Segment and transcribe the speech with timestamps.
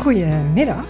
[0.00, 0.84] Goedemiddag.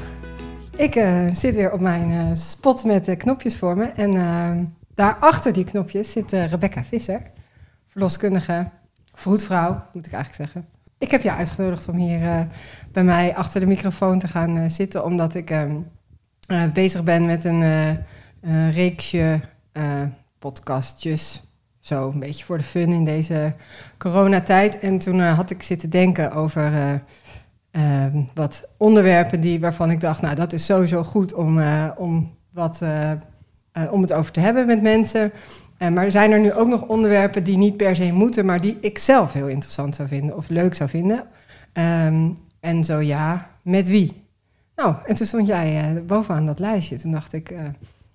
[0.77, 3.84] Ik eh, zit weer op mijn eh, spot met de knopjes voor me.
[3.84, 4.51] En uh,
[4.95, 7.23] daar achter die knopjes zit eh, Rebecca Visser,
[7.88, 8.70] verloskundige,
[9.15, 10.69] vroedvrouw, moet ik eigenlijk zeggen.
[10.98, 12.41] Ik heb je uitgenodigd om hier eh,
[12.93, 15.77] bij mij achter de microfoon te gaan eh, zitten, omdat ik ehm,
[16.47, 19.41] eh, bezig ben met een eh, eh, reeksje
[19.73, 20.02] eh,
[20.38, 21.42] podcastjes.
[21.80, 23.55] Zo een beetje voor de fun in deze
[23.98, 24.79] coronatijd.
[24.79, 27.02] En toen eh, had ik zitten denken over
[27.70, 31.91] eh, eh, wat onderwerpen die, waarvan ik dacht, nou dat is sowieso goed om, eh,
[31.96, 33.19] om, wat, eh, eh,
[33.91, 35.33] om het over te hebben met mensen.
[35.93, 38.98] Maar zijn er nu ook nog onderwerpen die niet per se moeten, maar die ik
[38.98, 41.24] zelf heel interessant zou vinden of leuk zou vinden?
[41.73, 44.24] Ehm, en zo ja, met wie?
[44.77, 46.96] Nou, en toen stond jij bovenaan dat lijstje.
[46.96, 47.55] Toen dacht ik,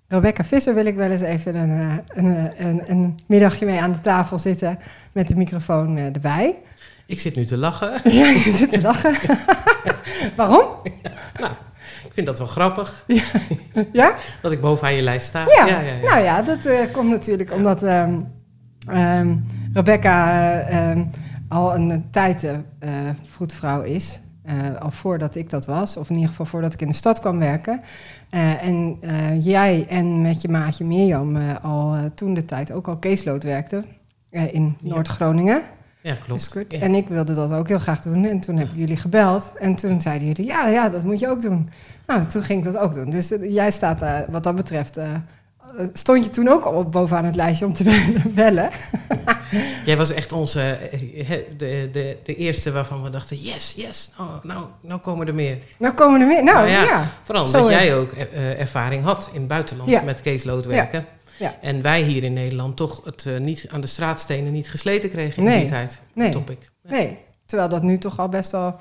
[0.07, 3.81] Rebecca Visser wil ik wel eens even een, eh, een, eh, een, een middagje mee
[3.81, 4.79] aan de tafel zitten
[5.11, 6.55] met de microfoon eh, erbij.
[7.05, 7.91] Ik zit nu te lachen.
[8.11, 9.15] Ja, je zit te lachen.
[10.35, 10.65] Waarom?
[12.05, 13.05] Ik vind dat wel grappig
[13.91, 14.15] Ja?
[14.41, 15.43] dat ik bovenaan je lijst sta.
[15.45, 17.83] Ja, ja, nou ja, dat komt natuurlijk omdat
[18.87, 19.37] ehm,
[19.73, 21.05] Rebecca eh, ehm,
[21.47, 22.89] al een tijd eh,
[23.23, 24.19] vroedvrouw is.
[24.79, 27.39] Al voordat ik dat was, of in ieder geval voordat ik in de stad kwam
[27.39, 27.81] werken.
[28.29, 32.87] Eh, en eh, jij en met je maatje Mirjam eh, al toen de tijd ook
[32.87, 33.83] al caseload werkte
[34.29, 34.89] in Ja.
[34.89, 35.61] Noord-Groningen.
[36.01, 36.65] Ja, klopt.
[36.67, 36.79] Ja.
[36.79, 38.25] En ik wilde dat ook heel graag doen.
[38.25, 39.51] En toen heb ik jullie gebeld.
[39.59, 41.69] En toen zeiden jullie, ja, ja, dat moet je ook doen.
[42.07, 43.09] Nou, toen ging ik dat ook doen.
[43.09, 44.99] Dus jij staat wat dat betreft...
[45.75, 48.69] eh, eh, stond je toen ook al bovenaan het lijstje om te bellen?
[49.85, 54.29] Jij was echt onze, eh, de, de, de eerste waarvan we dachten, yes, yes, nou,
[54.43, 55.57] nou, nou komen er meer.
[55.77, 56.43] Nou komen er meer.
[56.43, 57.05] Nou, Nou ja, ja.
[57.21, 57.77] Vooral Zo, omdat hè.
[57.81, 60.01] jij ook eh, ervaring had in het buitenland Ja.
[60.01, 61.05] met caseload werken.
[61.39, 61.55] Ja.
[61.61, 65.37] En wij hier in Nederland toch het eh, niet aan de straatstenen niet gesleten kregen
[65.37, 65.59] in Nee.
[65.59, 65.99] die tijd.
[66.13, 66.29] Nee.
[66.29, 66.57] Topic.
[66.83, 68.75] Nee, terwijl dat nu toch al best wel...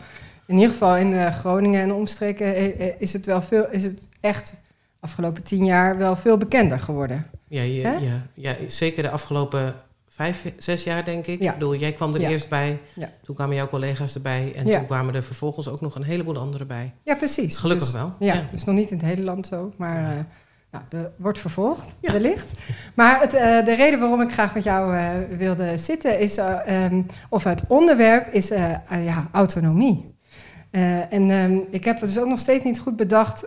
[0.47, 3.67] In ieder geval in eh, Groningen en omstreken eh, eh, is het wel veel...
[3.71, 4.55] Is het echt
[5.05, 7.27] afgelopen tien jaar wel veel bekender geworden.
[7.49, 7.93] Ja, Hè?
[7.93, 9.75] ja, ja, zeker de afgelopen
[10.09, 11.43] vijf, zes jaar denk ik.
[11.43, 11.49] Ja.
[11.53, 12.29] Ik bedoel, jij kwam er Ja.
[12.29, 12.81] eerst bij.
[12.95, 13.11] Ja.
[13.23, 14.53] Toen kwamen jouw collega's erbij.
[14.57, 14.77] En Ja.
[14.79, 16.93] toen kwamen er vervolgens ook nog een heleboel anderen bij.
[17.03, 17.57] Ja, precies.
[17.57, 18.15] Gelukkig Dus- wel.
[18.19, 18.49] Ja, Ja.
[18.51, 20.19] dus nog niet in het hele land zo, maar eh
[20.71, 22.13] nou, dat wordt vervolgd, Ja.
[22.13, 22.51] wellicht.
[22.95, 26.85] Maar het, eh, de reden waarom ik graag met jou eh, wilde zitten is, eh,
[26.85, 30.13] ehm, of het onderwerp is ja, autonomie.
[31.11, 33.47] En ehm, ik heb dus ook nog steeds niet goed bedacht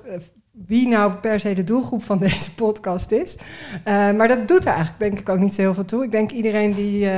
[0.66, 3.38] wie nou per se de doelgroep van deze podcast is.
[3.84, 6.04] Eh, maar dat doet er eigenlijk denk ik ook niet zo heel veel toe.
[6.04, 7.10] Ik denk iedereen die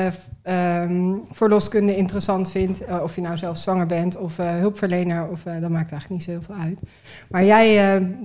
[0.42, 5.70] ehm, verloskunde interessant vindt, eh, of je nou zelf zwanger bent of hulpverlener, of, dat
[5.70, 6.82] maakt eigenlijk niet zo heel veel uit.
[7.30, 7.76] Maar jij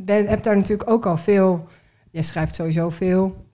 [0.07, 1.67] hebt daar natuurlijk ook al veel,
[2.11, 3.47] jij schrijft sowieso veel,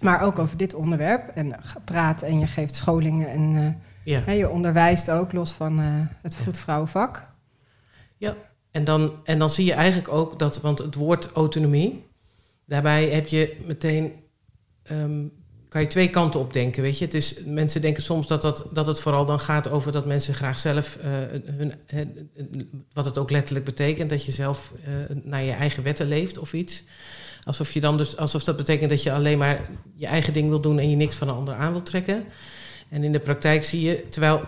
[0.00, 1.28] maar ook over dit onderwerp.
[1.34, 1.52] En
[1.84, 4.22] praat en je geeft scholingen en Ja.
[4.24, 5.78] hè, je onderwijst ook, los van
[6.22, 7.26] het vroedvrouwenvak.
[8.78, 12.04] En dan, en dan zie je eigenlijk ook dat, want het woord autonomie,
[12.64, 14.12] daarbij heb je meteen,
[14.82, 15.26] ehm,
[15.68, 17.08] kan je twee kanten op denken, weet je.
[17.08, 20.58] Is, mensen denken soms dat, dat, dat het vooral dan gaat over dat mensen graag
[20.58, 21.10] zelf, eh,
[21.44, 21.72] hun,
[22.92, 26.52] wat het ook letterlijk betekent, dat je zelf eh, naar je eigen wetten leeft of
[26.52, 26.84] iets.
[27.44, 30.60] Alsof, je dan dus, alsof dat betekent dat je alleen maar je eigen ding wil
[30.60, 32.24] doen en je niks van een ander aan wil trekken.
[32.88, 34.40] En in de praktijk zie je, terwijl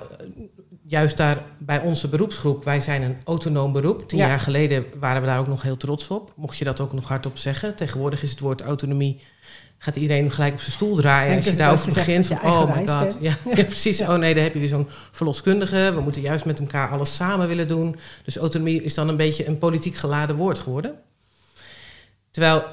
[0.90, 4.08] juist daar bij onze beroepsgroep, wij zijn een autonoom beroep.
[4.08, 4.26] Tien Ja.
[4.26, 6.32] jaar geleden waren we daar ook nog heel trots op.
[6.36, 7.76] Mocht je dat ook nog hardop zeggen.
[7.76, 9.20] Tegenwoordig is het woord autonomie,
[9.78, 11.34] gaat iedereen gelijk op zijn stoel draaien.
[11.36, 13.18] Als je daarover begint van, oh my god.
[13.20, 14.00] Ja, ja, precies.
[14.00, 15.92] Oh nee, dan heb je weer zo'n verloskundige.
[15.94, 17.96] We moeten juist met elkaar alles samen willen doen.
[18.24, 20.94] Dus autonomie is dan een beetje een politiek geladen woord geworden.
[22.30, 22.64] Terwijl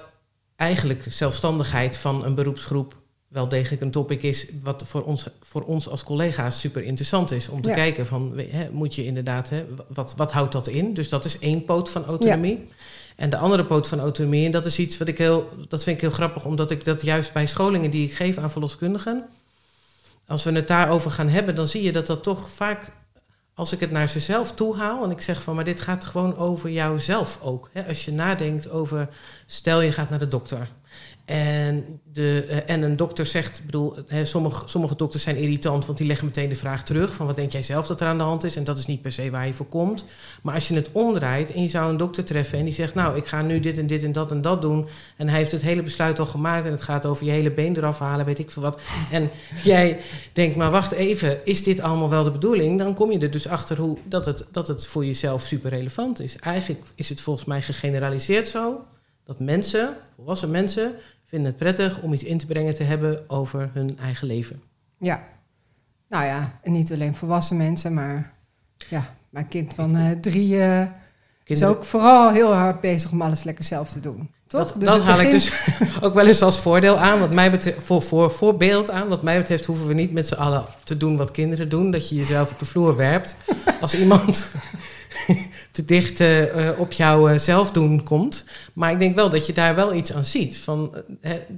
[0.56, 2.96] eigenlijk zelfstandigheid van een beroepsgroep
[3.28, 7.50] wel degelijk een topic is wat voor ons, voor ons als collega's super interessant is.
[7.50, 7.76] Om te Ja.
[7.76, 10.94] kijken van, hè, moet je inderdaad, hè, wat, wat houdt dat in?
[10.94, 12.66] Dus dat is één poot van autonomie.
[13.16, 15.96] En de andere poot van autonomie, en dat is iets wat ik heel, dat vind
[15.96, 19.26] ik heel grappig, omdat ik dat juist bij scholingen die ik geef aan verloskundigen,
[20.28, 22.92] als we het daarover gaan hebben, dan zie je dat dat toch vaak,
[23.54, 26.38] als ik het naar zichzelf toe haal en ik zeg van, maar dit gaat gewoon
[26.38, 27.70] over jouzelf ook.
[27.74, 27.88] Hè?
[27.88, 29.10] Als je nadenkt over,
[29.46, 30.70] stel je gaat naar de dokter.
[31.28, 36.08] En, de, eh, en een dokter zegt, bedoel, sommige, sommige dokters zijn irritant, want die
[36.08, 38.44] leggen meteen de vraag terug van wat denk jij zelf dat er aan de hand
[38.44, 38.56] is?
[38.56, 40.06] En dat is niet per se waar je voor komt.
[40.42, 43.18] Maar als je het omdraait en je zou een dokter treffen en die zegt, nou,
[43.18, 44.88] ik ga nu dit en dit en dat en dat doen.
[45.18, 47.78] En hij heeft het hele besluit al gemaakt en het gaat over je hele been
[47.78, 48.80] eraf halen, weet ik veel wat.
[49.12, 49.30] En
[49.64, 50.00] jij
[50.34, 52.78] denkt, maar wacht even, is dit allemaal wel de bedoeling?
[52.78, 56.20] Dan kom je er dus achter hoe, dat, het, dat het voor jezelf super relevant
[56.20, 56.36] is.
[56.36, 58.86] Eigenlijk is het volgens mij gegeneraliseerd zo
[59.28, 60.94] dat mensen, volwassen mensen,
[61.28, 64.62] vinden het prettig om iets in te brengen te hebben over hun eigen leven.
[65.00, 65.24] Ja,
[66.10, 68.34] nou ja, en niet alleen volwassen mensen, maar
[68.90, 70.88] ja, mijn kind van eh, drie, eh,
[71.44, 74.30] Is ook vooral heel hard bezig om alles lekker zelf te doen.
[74.48, 74.68] Toch?
[74.68, 75.54] Dat, dus dat haal ik dus
[76.02, 77.20] ook wel eens als voordeel aan.
[77.20, 79.08] Wat mij betreft, voor, voor voorbeeld aan.
[79.08, 81.92] Wat mij betreft hoeven we niet met z'n allen te doen wat kinderen doen.
[81.92, 83.36] Dat je jezelf op de vloer werpt.
[83.82, 84.52] Als iemand
[85.72, 88.46] te dicht uh, op jouw uh, zelfdoen komt.
[88.74, 90.58] Maar ik denk wel dat je daar wel iets aan ziet.
[90.58, 91.04] Van,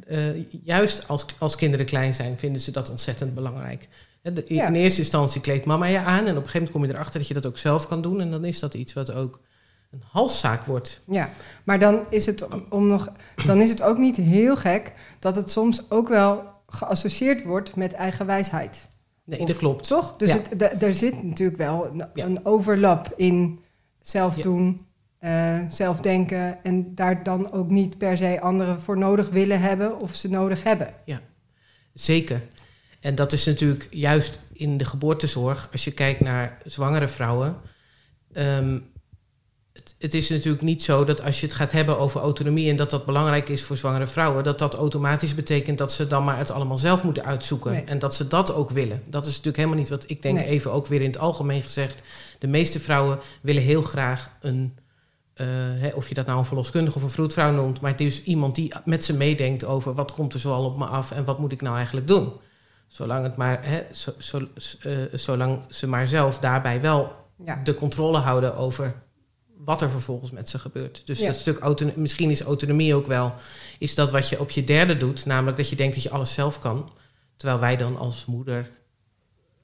[0.07, 0.25] uh,
[0.63, 3.87] juist als, als kinderen klein zijn, vinden ze dat ontzettend belangrijk.
[4.21, 6.25] De, In eerste instantie kleedt mama je aan.
[6.25, 8.21] En op een gegeven moment kom je erachter dat je dat ook zelf kan doen.
[8.21, 9.39] En dan is dat iets wat ook
[9.91, 11.01] een halszaak wordt.
[11.07, 11.29] Ja,
[11.63, 13.11] maar dan is het, om nog,
[13.45, 17.93] dan is het ook niet heel gek dat het soms ook wel geassocieerd wordt met
[17.93, 18.89] eigen wijsheid.
[19.29, 19.87] Nee, dat klopt.
[19.87, 20.15] Toch?
[20.15, 23.59] Dus het, er zit natuurlijk wel een, een overlap in
[24.01, 24.85] zelf doen,
[25.21, 29.99] uh, zelf denken en daar dan ook niet per se anderen voor nodig willen hebben
[29.99, 30.93] of ze nodig hebben.
[31.05, 31.21] Ja,
[31.93, 32.41] zeker.
[32.99, 37.55] En dat is natuurlijk juist in de geboortezorg, als je kijkt naar zwangere vrouwen.
[38.33, 38.79] Ehm,
[39.99, 42.89] het, is natuurlijk niet zo dat als je het gaat hebben over autonomie en dat
[42.89, 46.51] dat belangrijk is voor zwangere vrouwen, dat dat automatisch betekent dat ze dan maar het
[46.51, 47.87] allemaal zelf moeten uitzoeken.
[47.87, 49.03] En dat ze dat ook willen.
[49.05, 52.03] Dat is natuurlijk helemaal niet wat ik denk, even ook weer in het algemeen gezegd.
[52.39, 54.77] De meeste vrouwen willen heel graag een,
[55.35, 55.47] uh,
[55.81, 58.55] hè, of je dat nou een verloskundige of een vroedvrouw noemt, maar het is iemand
[58.55, 61.51] die met ze meedenkt over wat komt er zoal op me af en wat moet
[61.51, 62.31] ik nou eigenlijk doen.
[62.87, 64.47] Zolang, het maar, hè, zo, zo,
[64.85, 67.11] uh, zolang ze maar zelf daarbij wel
[67.63, 68.95] de controle houden over
[69.63, 71.07] wat er vervolgens met ze gebeurt.
[71.07, 73.33] Dus dat stuk autonomie, misschien is autonomie ook wel,
[73.79, 76.33] is dat wat je op je derde doet, namelijk dat je denkt dat je alles
[76.33, 76.91] zelf kan.
[77.37, 78.69] Terwijl wij dan als moeder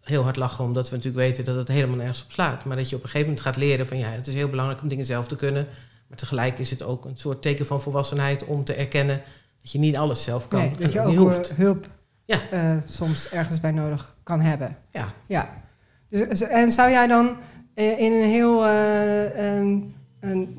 [0.01, 2.65] heel hard lachen, omdat we natuurlijk weten dat het helemaal nergens op slaat.
[2.65, 4.81] Maar dat je op een gegeven moment gaat leren van ja, het is heel belangrijk
[4.81, 5.67] om dingen zelf te kunnen.
[6.07, 9.21] Maar tegelijk is het ook een soort teken van volwassenheid om te erkennen
[9.61, 10.59] dat je niet alles zelf kan.
[10.59, 11.49] Nee, dat je ook hoeft.
[11.49, 11.87] hulp
[12.25, 12.39] ja.
[12.53, 14.77] Uh, soms ergens bij nodig kan hebben.
[14.91, 15.13] Ja.
[15.25, 15.63] ja.
[16.09, 17.35] Dus, en zou jij dan eh,
[17.75, 19.93] in een heel uh, een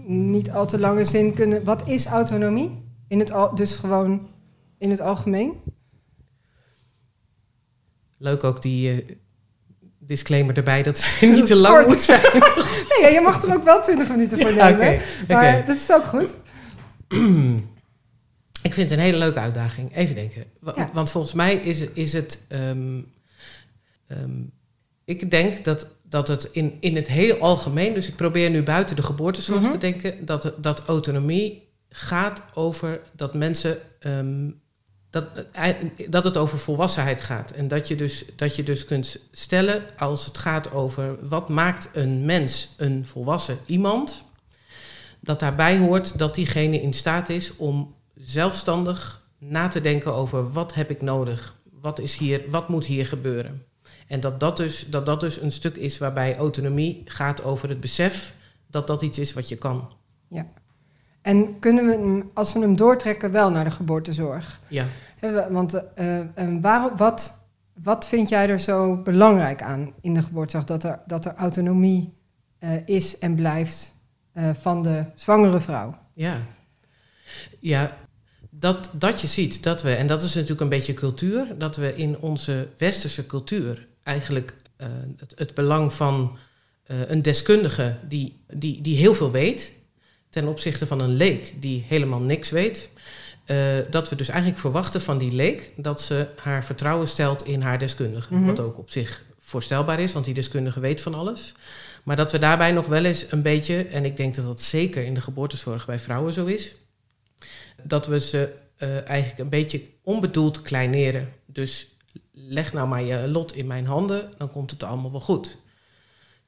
[0.07, 1.65] niet al te lange zin kunnen.
[1.65, 2.85] Wat is autonomie?
[3.09, 4.29] In het al, dus gewoon
[4.79, 5.53] in het algemeen?
[8.19, 9.17] Leuk ook die uh,
[9.99, 12.21] disclaimer erbij dat het niet te lang moet zijn.
[13.01, 14.73] nee, je mag er ook wel 20 minuten voor nemen.
[14.73, 16.35] Okay, maar dat is ook goed.
[18.63, 19.97] Ik vind het een hele leuke uitdaging.
[19.97, 20.45] Even denken.
[20.93, 22.41] Want volgens mij is, is het.
[22.49, 23.13] Um,
[24.09, 24.53] um,
[25.05, 28.97] ik denk dat dat het in, in het heel algemeen, dus ik probeer nu buiten
[28.97, 29.71] de geboortezorg mhm.
[29.71, 33.79] te denken, dat, dat autonomie gaat over dat mensen.
[34.01, 34.49] Ehm,
[35.11, 35.75] dat, eh,
[36.09, 37.51] dat het over volwassenheid gaat.
[37.51, 41.89] En dat je, dus, dat je dus kunt stellen als het gaat over wat maakt
[41.93, 44.25] een mens een volwassen iemand.
[45.21, 50.75] Dat daarbij hoort dat diegene in staat is om zelfstandig na te denken over wat
[50.75, 51.57] heb ik nodig?
[51.81, 53.65] Wat, is hier, wat moet hier gebeuren?
[54.07, 57.81] En dat dat, dus, dat dat dus een stuk is waarbij autonomie gaat over het
[57.81, 58.35] besef
[58.67, 59.93] dat dat iets is wat je kan.
[60.29, 60.47] Ja.
[61.23, 64.61] En kunnen we hem, als we hem doortrekken, wel naar de geboortezorg?
[64.69, 64.87] Ja.
[65.51, 66.21] Want uh,
[66.61, 67.39] waarom, wat,
[67.83, 70.65] wat vind jij er zo belangrijk aan in de geboortezorg?
[70.65, 72.15] Dat er, dat er autonomie
[72.61, 73.95] uh, is en blijft
[74.35, 75.99] uh, van de zwangere vrouw?
[76.13, 76.41] Ja.
[77.61, 77.97] Ja,
[78.51, 81.97] dat, dat je ziet dat we, en dat is natuurlijk een beetje cultuur, dat we
[81.97, 84.87] in onze westerse cultuur eigenlijk uh,
[85.17, 86.37] het, het, belang van
[86.87, 89.73] uh, een deskundige die, die, die heel veel weet,
[90.31, 92.91] ten opzichte van een leek die helemaal niks weet.
[93.47, 93.57] Uh,
[93.91, 97.79] dat we dus eigenlijk verwachten van die leek dat ze haar vertrouwen stelt in haar
[97.79, 98.35] deskundige.
[98.35, 98.47] Mm -hmm.
[98.47, 101.55] Wat ook op zich voorstelbaar is, want die deskundige weet van alles.
[102.03, 105.05] Maar dat we daarbij nog wel eens een beetje, en ik denk dat dat zeker
[105.05, 106.75] in de geboortezorg bij vrouwen zo is,
[107.83, 111.33] dat we ze uh, eigenlijk een beetje onbedoeld kleineren.
[111.47, 111.96] Dus
[112.33, 115.59] leg nou maar je lot in mijn handen, dan komt het allemaal wel goed.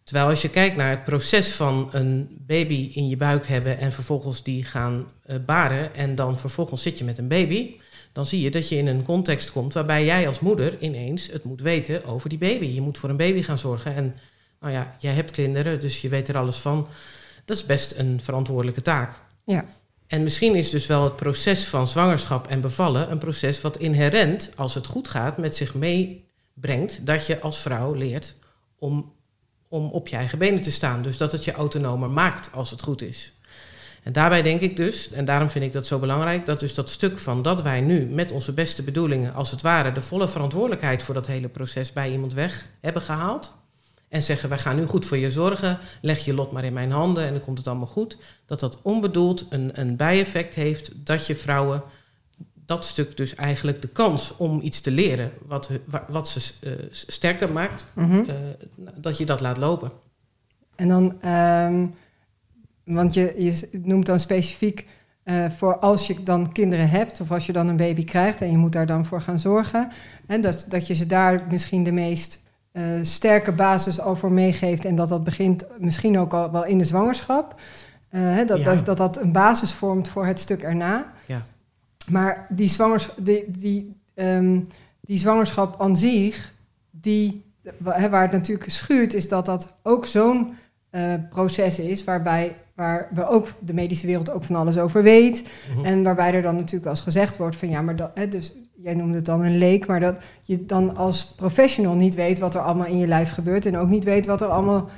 [0.04, 3.92] Terwijl als je kijkt naar het proces van een baby in je buik hebben en
[3.92, 7.76] vervolgens die gaan uh, baren en dan vervolgens zit je met een baby,
[8.12, 11.44] dan zie je dat je in een context komt waarbij jij als moeder ineens het
[11.44, 12.66] moet weten over die baby.
[12.66, 14.16] Je moet voor een baby gaan zorgen en
[14.60, 16.88] nou ja, jij hebt kinderen, dus je weet er alles van.
[17.44, 19.20] Dat is best een verantwoordelijke taak.
[19.44, 19.64] Ja.
[20.08, 24.50] En misschien is dus wel het proces van zwangerschap en bevallen een proces wat inherent,
[24.56, 28.34] als het goed gaat, met zich meebrengt dat je als vrouw leert
[28.78, 29.12] om,
[29.68, 31.02] om op je eigen benen te staan.
[31.02, 33.32] Dus dat het je autonomer maakt als het goed is.
[34.02, 36.90] En daarbij denk ik dus, en daarom vind ik dat zo belangrijk, dat dus dat
[36.90, 41.02] stuk van dat wij nu met onze beste bedoelingen, als het ware, de volle verantwoordelijkheid
[41.02, 43.52] voor dat hele proces bij iemand weg hebben gehaald
[44.08, 46.90] en zeggen: Wij gaan nu goed voor je zorgen, leg je lot maar in mijn
[46.90, 48.18] handen en dan komt het allemaal goed.
[48.46, 51.82] Dat dat onbedoeld een, een bijeffect heeft dat je vrouwen
[52.68, 55.70] dat stuk dus eigenlijk de kans om iets te leren wat,
[56.08, 58.24] wat ze uh, sterker maakt, mm -hmm.
[58.28, 58.34] uh,
[58.94, 59.90] dat je dat laat lopen.
[60.74, 61.94] En dan, um,
[62.84, 64.86] want je, je noemt dan specifiek
[65.24, 68.50] uh, voor als je dan kinderen hebt of als je dan een baby krijgt en
[68.50, 69.88] je moet daar dan voor gaan zorgen.
[70.26, 72.42] En dat, dat je ze daar misschien de meest
[72.78, 76.78] uh, sterke basis al voor meegeeft en dat dat begint misschien ook al wel in
[76.78, 77.60] de zwangerschap.
[78.10, 81.12] Uh, dat, dat, dat, dat een basis vormt voor het stuk erna.
[81.26, 81.46] Ja.
[82.06, 84.66] Maar die, zwangers, die, die, um,
[85.00, 86.52] die zwangerschap aan zich,
[86.90, 87.44] die,
[87.78, 90.54] waar het natuurlijk schuurt, is dat dat ook zo'n
[90.90, 95.48] uh, proces is waarbij waar we ook de medische wereld ook van alles over weet.
[95.74, 95.84] Mhm.
[95.84, 98.94] En waarbij er dan natuurlijk als gezegd wordt van ja, maar dat, hè, dus jij
[98.94, 102.60] noemde het dan een leek, maar dat je dan als professional niet weet wat er
[102.60, 104.88] allemaal in je lijf gebeurt en ook niet weet wat er allemaal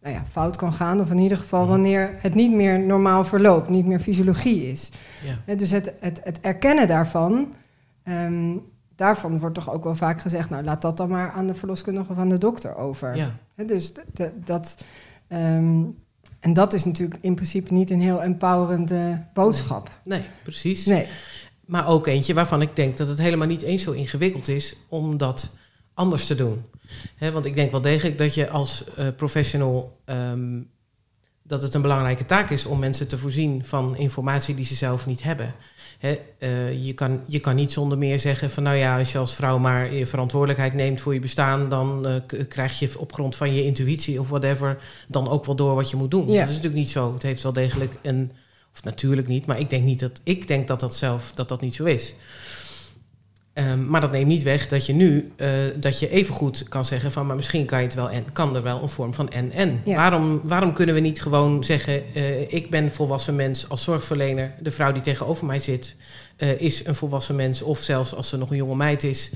[0.00, 1.70] nou ja, fout kan gaan, of in ieder geval mhm.
[1.70, 4.90] wanneer het niet meer normaal verloopt, niet meer fysiologie is.
[5.46, 5.54] Ja.
[5.54, 7.54] Dus het, het, het erkennen daarvan,
[8.02, 8.56] ehm,
[8.96, 12.12] daarvan wordt toch ook wel vaak gezegd, nou laat dat dan maar aan de verloskundige
[12.12, 13.16] of aan de dokter over.
[13.16, 13.34] Ja.
[13.66, 13.92] Dus
[14.44, 14.84] dat.
[15.28, 15.82] Ehm,
[16.40, 19.90] en dat is natuurlijk in principe niet een heel empowerende boodschap.
[20.04, 20.86] Nee, precies.
[20.86, 21.06] Nee.
[21.68, 25.16] Maar ook eentje waarvan ik denk dat het helemaal niet eens zo ingewikkeld is om
[25.16, 25.52] dat
[25.94, 26.64] anders te doen.
[27.32, 30.60] want ik denk wel degelijk dat je als uh, professional ehm,
[31.48, 35.06] dat het een belangrijke taak is om mensen te voorzien van informatie die ze zelf
[35.06, 35.54] niet hebben.
[36.38, 39.34] uh, je, kan, je kan niet zonder meer zeggen van nou ja, als je als
[39.34, 43.54] vrouw maar je verantwoordelijkheid neemt voor je bestaan, dan uh, krijg je op grond van
[43.54, 46.28] je intuïtie of whatever dan ook wel door wat je moet doen.
[46.28, 46.40] Ja.
[46.40, 47.12] Dat is natuurlijk niet zo.
[47.12, 48.32] Het heeft wel degelijk een,
[48.78, 51.60] of natuurlijk niet, maar ik denk niet dat ik denk dat dat zelf dat dat
[51.60, 52.14] niet zo is.
[53.54, 56.84] Um, maar dat neemt niet weg dat je nu uh, dat je even goed kan
[56.84, 59.28] zeggen van, maar misschien kan je het wel en kan er wel een vorm van
[59.28, 59.80] en en.
[59.84, 59.96] Ja.
[59.96, 64.70] Waarom, waarom kunnen we niet gewoon zeggen, uh, ik ben volwassen mens als zorgverlener, de
[64.70, 65.96] vrouw die tegenover mij zit
[66.38, 69.32] uh, is een volwassen mens, of zelfs als ze nog een jonge meid is,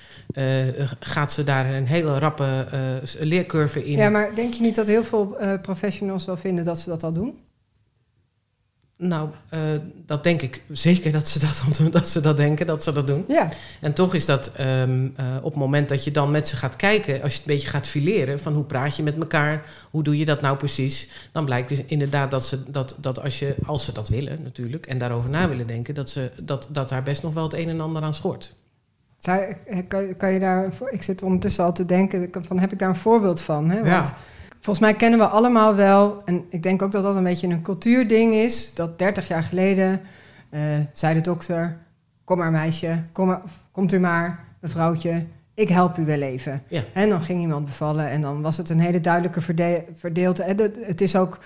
[1.01, 2.67] gaat ze daar een hele rappe
[3.19, 3.97] leercurve in.
[3.97, 7.13] Ja, maar denk je niet dat heel veel professionals wel vinden dat ze dat al
[7.13, 7.39] doen?
[9.03, 9.61] Nou, uh,
[10.07, 13.25] dat denk ik zeker dat ze dat, dat ze dat denken, dat ze dat doen.
[13.29, 13.49] Ja.
[13.81, 16.77] En toch is dat um, uh, op het moment dat je dan met ze gaat
[16.77, 20.03] kijken, als je het een beetje gaat fileren van hoe praat je met elkaar, hoe
[20.03, 23.55] doe je dat nou precies, dan blijkt dus inderdaad dat ze dat, dat als, je,
[23.67, 27.03] als ze dat willen natuurlijk en daarover na willen denken, dat, ze, dat, dat daar
[27.03, 28.55] best nog wel het een en ander aan schort.
[29.89, 32.95] Kan, kan je daar, ik zit ondertussen al te denken, van, heb ik daar een
[32.95, 33.71] voorbeeld van?
[33.71, 33.77] Hè?
[33.77, 34.17] Want, ja.
[34.63, 37.63] Volgens mij kennen we allemaal wel, en ik denk ook dat dat een beetje een
[37.63, 40.01] cultuurding is, dat 30 jaar geleden
[40.51, 40.61] uh,
[40.93, 41.79] zei de dokter:
[42.25, 43.41] Kom maar, meisje, kom maar,
[43.73, 46.63] komt u maar, mevrouwtje, ik help u wel even.
[46.69, 46.83] Ja.
[46.93, 50.55] En dan ging iemand bevallen en dan was het een hele duidelijke verde verdeelte.
[50.81, 51.39] Het is ook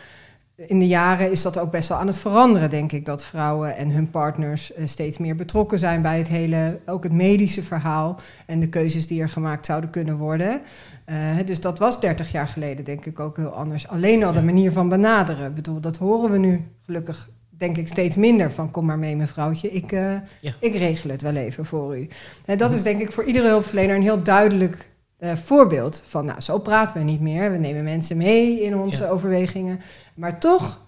[0.56, 3.04] in de jaren is dat ook best wel aan het veranderen, denk ik.
[3.04, 7.12] Dat vrouwen en hun partners uh, steeds meer betrokken zijn bij het hele, ook het
[7.12, 10.60] medische verhaal en de keuzes die er gemaakt zouden kunnen worden.
[11.06, 13.88] Uh, dus dat was 30 jaar geleden, denk ik, ook heel anders.
[13.88, 15.46] Alleen al de manier van benaderen.
[15.46, 19.16] Ik bedoel, dat horen we nu gelukkig, denk ik, steeds minder van kom maar mee,
[19.16, 19.70] mevrouwtje.
[19.70, 20.52] Ik, uh, ja.
[20.60, 22.08] ik regel het wel even voor u.
[22.44, 24.88] En dat is denk ik voor iedere hulpverlener een heel duidelijk
[25.20, 27.50] uh, voorbeeld van, nou, zo praten we niet meer.
[27.50, 29.08] We nemen mensen mee in onze Ja.
[29.08, 29.80] overwegingen.
[30.14, 30.80] Maar toch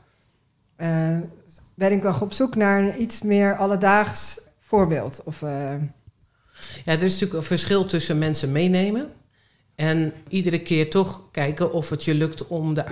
[0.79, 1.17] uh,
[1.75, 5.21] ben ik nog op zoek naar een iets meer alledaags voorbeeld.
[5.25, 5.49] Of, uh,
[6.85, 9.11] Ja, er is natuurlijk een verschil tussen mensen meenemen
[9.75, 12.85] en iedere keer toch kijken of het je lukt om, de,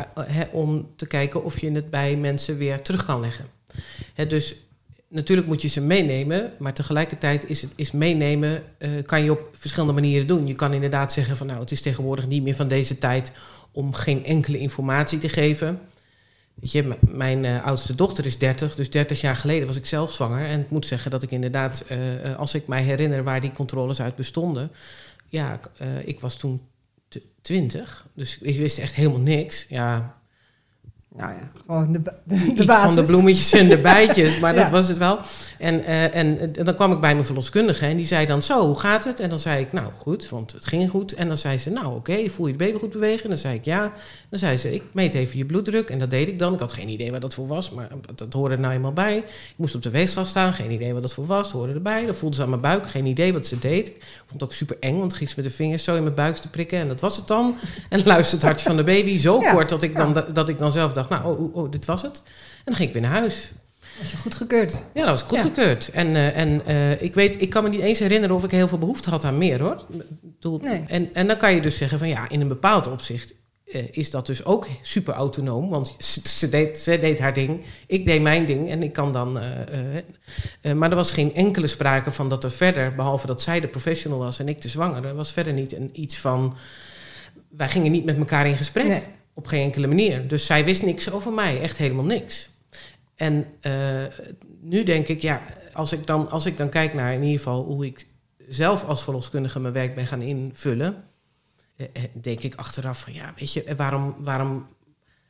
[0.52, 3.46] om te kijken of je het bij mensen weer terug kan leggen.
[4.14, 4.54] Hè, dus
[5.08, 9.48] natuurlijk moet je ze meenemen, maar tegelijkertijd is, het, is meenemen uh, kan je op
[9.52, 10.46] verschillende manieren doen.
[10.46, 13.32] Je kan inderdaad zeggen van nou, het is tegenwoordig niet meer van deze tijd
[13.72, 15.80] om geen enkele informatie te geven.
[16.54, 20.12] Weet je, mijn uh, oudste dochter is 30, dus 30 jaar geleden was ik zelf
[20.12, 20.46] zwanger.
[20.46, 24.00] En ik moet zeggen dat ik inderdaad, uh, als ik mij herinner waar die controles
[24.00, 24.70] uit bestonden,
[25.28, 25.60] ja,
[26.04, 26.60] ik was toen
[27.42, 29.66] 20, dus ik wist echt helemaal niks.
[29.68, 30.15] Ja,
[31.16, 32.02] nou ja, gewoon de,
[32.54, 32.94] de, basis.
[32.94, 34.62] van de bloemetjes en de bijtjes, maar Ja.
[34.62, 35.18] dat was het wel.
[35.58, 38.66] En, uh, en, en dan kwam ik bij mijn verloskundige en die zei dan, zo,
[38.66, 39.20] hoe gaat het?
[39.20, 41.14] En dan zei ik, nou goed, want het ging goed.
[41.14, 43.22] En dan zei ze, nou oké, okay, voel je de baby goed bewegen?
[43.22, 43.92] En dan zei ik, ja.
[44.28, 45.90] Dan zei ze, ik meet even je bloeddruk.
[45.90, 46.52] En dat deed ik dan.
[46.52, 49.16] Ik had geen idee waar dat voor was, maar dat, hoorde er nou eenmaal bij.
[49.16, 51.52] Ik moest op de weegschaal staan, geen idee wat dat voor was.
[51.52, 52.06] Hoorde erbij.
[52.06, 53.88] Dat voelde ze aan mijn buik, geen idee wat ze deed.
[53.88, 56.14] Ik vond het ook super eng, want ging ze met de vingers zo in mijn
[56.14, 56.78] buik te prikken.
[56.78, 57.56] En dat was het dan.
[57.88, 60.58] En luisterde het hartje van de baby zo Ja, kort dat ik, dan, dat ik
[60.58, 62.22] dan zelf dacht, nou, oh, oh, oh, dit was het.
[62.24, 63.52] En dan ging ik weer naar huis.
[64.00, 64.82] Als je goed gekeurd.
[64.94, 65.42] Ja, dat was Ja.
[65.42, 65.90] goedgekeurd.
[65.90, 68.68] En, uh, en uh, ik weet, ik kan me niet eens herinneren of ik heel
[68.68, 69.84] veel behoefte had aan meer hoor.
[70.60, 70.84] Nee.
[70.86, 73.34] en, en dan kan je dus zeggen van ja, in een bepaald opzicht
[73.64, 75.68] uh, is dat dus ook super autonoom.
[75.68, 79.12] Want ze, ze, deed, ze deed haar ding, ik deed mijn ding en ik kan
[79.12, 79.32] dan.
[80.74, 84.18] maar er was geen enkele sprake van dat er verder, behalve dat zij de professional
[84.18, 86.56] was en ik de zwangere, was verder niet een, iets van.
[87.48, 88.86] Wij gingen niet met elkaar in gesprek.
[88.86, 89.02] Nee.
[89.36, 90.28] Op geen enkele manier.
[90.28, 92.50] Dus zij wist niks over mij, echt helemaal niks.
[93.14, 94.04] En uh,
[94.60, 97.64] nu denk ik, ja, als ik, dan, als ik dan kijk naar in ieder geval
[97.64, 98.06] hoe ik
[98.48, 101.04] zelf als verloskundige mijn werk ben gaan invullen,
[101.76, 104.66] uh, denk ik achteraf van ja, weet je, waarom, waarom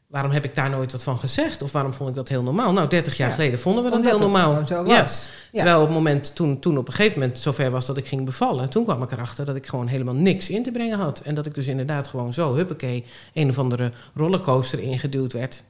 [0.06, 1.62] waarom heb ik daar nooit wat van gezegd?
[1.62, 2.72] Of waarom vond ik dat heel normaal?
[2.72, 4.54] Nou, 30 jaar geleden vonden we dat heel normaal.
[4.54, 5.28] Dat zo was.
[5.52, 5.58] Ja.
[5.58, 8.24] Terwijl op het moment, toen, toen op een gegeven moment zover was dat ik ging
[8.24, 11.20] bevallen, toen kwam ik erachter dat ik gewoon helemaal niks in te brengen had.
[11.20, 15.62] En dat ik dus inderdaad gewoon zo, huppakee, een of andere rollercoaster ingeduwd werd.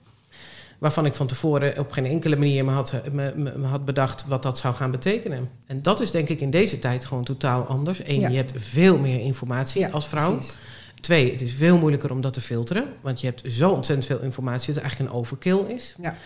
[0.78, 4.42] Waarvan ik van tevoren op geen enkele manier me had, me, me, had bedacht wat
[4.42, 5.50] dat zou gaan betekenen.
[5.66, 8.00] En dat is denk ik in deze tijd gewoon totaal anders.
[8.04, 10.34] Eén, je hebt veel meer informatie als vrouw.
[10.34, 10.56] Precies.
[11.06, 12.92] Twee, het is veel moeilijker om dat te filteren.
[13.00, 15.94] Want je hebt zo ontzettend veel informatie dat het eigenlijk een overkill is.
[16.02, 16.16] Ja.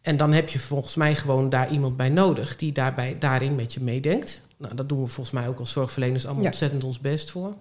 [0.00, 3.74] En dan heb je volgens mij gewoon daar iemand bij nodig die daarbij, daarin met
[3.74, 4.42] je meedenkt.
[4.56, 7.54] Nou, dat doen we volgens mij ook als zorgverleners allemaal ontzettend ons best voor.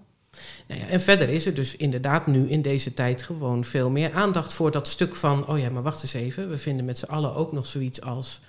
[0.68, 4.14] Nou ja, en verder is er dus inderdaad nu in deze tijd gewoon veel meer
[4.14, 5.48] aandacht voor dat stuk van...
[5.48, 8.42] oh ja, maar wacht eens even, we vinden met z'n allen ook nog zoiets als...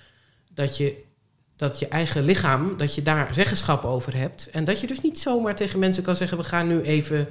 [0.53, 1.03] dat je,
[1.55, 4.49] dat je eigen lichaam, dat je daar zeggenschap over hebt.
[4.51, 6.37] En dat je dus niet zomaar tegen mensen kan zeggen...
[6.37, 7.27] we gaan nu even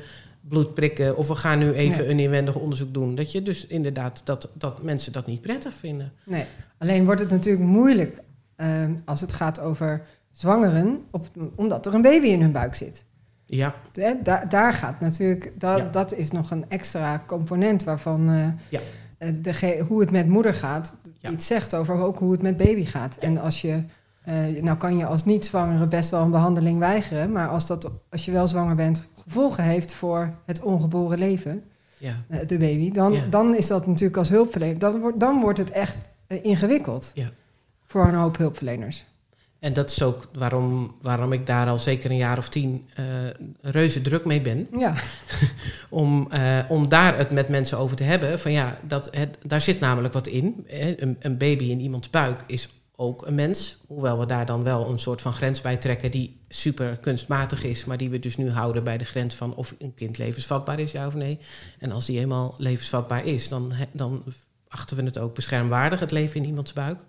[0.48, 3.14] bloed prikken of we gaan nu even een inwendig onderzoek doen.
[3.14, 6.12] Dat je dus inderdaad dat, dat mensen dat niet prettig vinden.
[6.24, 6.44] Nee,
[6.78, 8.22] alleen wordt het natuurlijk moeilijk
[8.56, 13.04] uh, als het gaat over zwangeren, op, omdat er een baby in hun buik zit.
[13.46, 13.74] Ja.
[13.92, 18.80] De, daar, daar gaat natuurlijk, dat, dat is nog een extra component waarvan uh, ja.
[19.18, 22.84] Eh, de, hoe het met moeder gaat, iets zegt over ook hoe het met baby
[22.84, 23.16] gaat.
[23.16, 23.82] En als je
[24.28, 28.24] uh, nou kan je als niet-zwangere best wel een behandeling weigeren, maar als, dat, als
[28.24, 31.64] je wel zwanger bent, gevolgen heeft voor het ongeboren leven,
[31.98, 32.24] ja.
[32.30, 35.70] uh, de baby, dan, dan is dat natuurlijk als hulpverlener, dan, wordt dan wordt het
[35.70, 37.30] echt uh, ingewikkeld ja.
[37.84, 39.04] voor een hoop hulpverleners.
[39.58, 42.88] En dat is ook waarom, waarom ik daar al zeker een jaar of tien
[43.60, 44.68] reuze druk mee ben.
[44.78, 44.94] Ja.
[45.88, 46.28] om,
[46.68, 48.38] om daar het met mensen over te hebben.
[48.38, 50.64] Van ja, dat het, daar zit namelijk wat in.
[50.68, 53.76] Een, een baby in iemands buik is ook een mens.
[53.86, 57.84] Hoewel we daar dan wel een soort van grens bij trekken die super kunstmatig is,
[57.84, 60.92] maar die we dus nu houden bij de grens van of een kind levensvatbaar is,
[60.92, 61.38] ja of nee.
[61.78, 64.22] En als die eenmaal levensvatbaar is, dan, dan
[64.68, 67.00] achten we het ook beschermwaardig, het leven in iemands buik.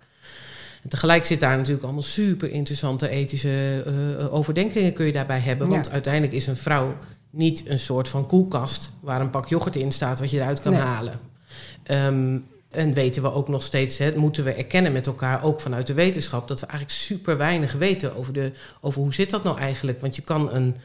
[0.82, 3.84] En tegelijk zit daar natuurlijk allemaal super interessante ethische
[4.18, 5.68] uh, overdenkingen kun je daarbij hebben.
[5.68, 6.96] Want uiteindelijk is een vrouw
[7.30, 10.74] niet een soort van koelkast waar een pak yoghurt in staat wat je eruit kan
[10.74, 11.20] halen.
[11.90, 15.86] Um, en weten we ook nog steeds, hè, moeten we erkennen met elkaar, ook vanuit
[15.86, 19.58] de wetenschap, dat we eigenlijk super weinig weten over, de, over hoe zit dat nou
[19.58, 20.00] eigenlijk.
[20.00, 20.76] Want je kan een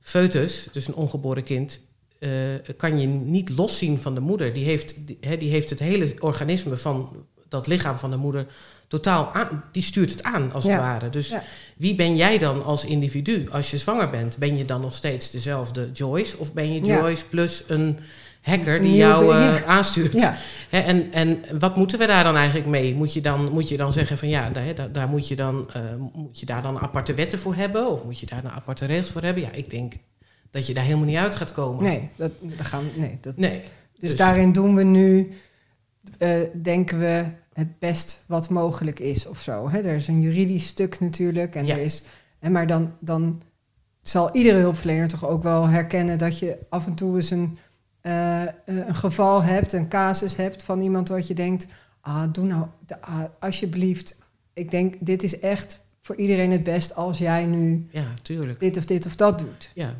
[0.00, 1.80] foetus, dus een ongeboren kind,
[2.18, 2.30] uh,
[2.76, 4.52] kan je niet loszien van de moeder.
[4.52, 8.46] Die heeft, die, hè, die heeft het hele organisme van dat lichaam van de moeder
[8.88, 11.08] totaal aan, die stuurt het aan als het ware.
[11.08, 11.34] Dus
[11.76, 14.36] wie ben jij dan als individu als je zwanger bent?
[14.36, 17.98] Ben je dan nog steeds dezelfde Joyce of ben je Joyce plus een
[18.42, 20.32] hacker die jou uh, aanstuurt.
[20.70, 22.94] en, en wat moeten we daar dan eigenlijk mee?
[22.94, 25.82] Moet je dan, moet je dan zeggen van ja, daar, daar moet, je dan, uh,
[26.12, 27.90] moet je daar dan aparte wetten voor hebben?
[27.90, 29.42] Of moet je daar dan aparte regels voor hebben?
[29.42, 29.92] Ja, ik denk
[30.50, 31.82] dat je daar helemaal niet uit gaat komen.
[31.82, 33.60] Nee, dat, dat gaan we, nee, dat, nee.
[33.60, 35.30] Dus, dus, daarin doen we nu,
[36.18, 39.70] uh, denken we, het best wat mogelijk is of zo.
[39.70, 39.78] Hè?
[39.78, 41.54] Er is een juridisch stuk natuurlijk.
[41.54, 42.02] En er is,
[42.38, 43.42] en maar dan, dan
[44.02, 47.58] zal iedere hulpverlener toch ook wel herkennen dat je af en toe eens een
[48.02, 51.66] uh, een geval hebt, een casus hebt van iemand wat je denkt,
[52.00, 52.66] ah, doe nou
[53.00, 54.16] ah, alsjeblieft.
[54.52, 58.60] Ik denk, dit is echt voor iedereen het best als jij nu ja, tuurlijk.
[58.60, 59.70] dit of dit of dat doet.
[59.74, 59.96] Ja,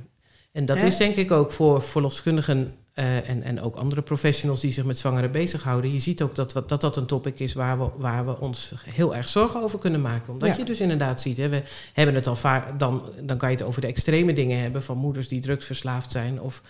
[0.52, 4.70] en dat is denk ik ook voor verloskundigen uh, en, en ook andere professionals die
[4.70, 5.92] zich met zwangeren bezighouden.
[5.92, 9.14] Je ziet ook dat dat, dat een topic is waar we, waar we ons heel
[9.16, 10.32] erg zorgen over kunnen maken.
[10.32, 11.62] Omdat je dus inderdaad ziet, hè, we
[11.92, 14.96] hebben het al vaak, dan, dan kan je het over de extreme dingen hebben van
[14.96, 16.62] moeders die drugsverslaafd zijn of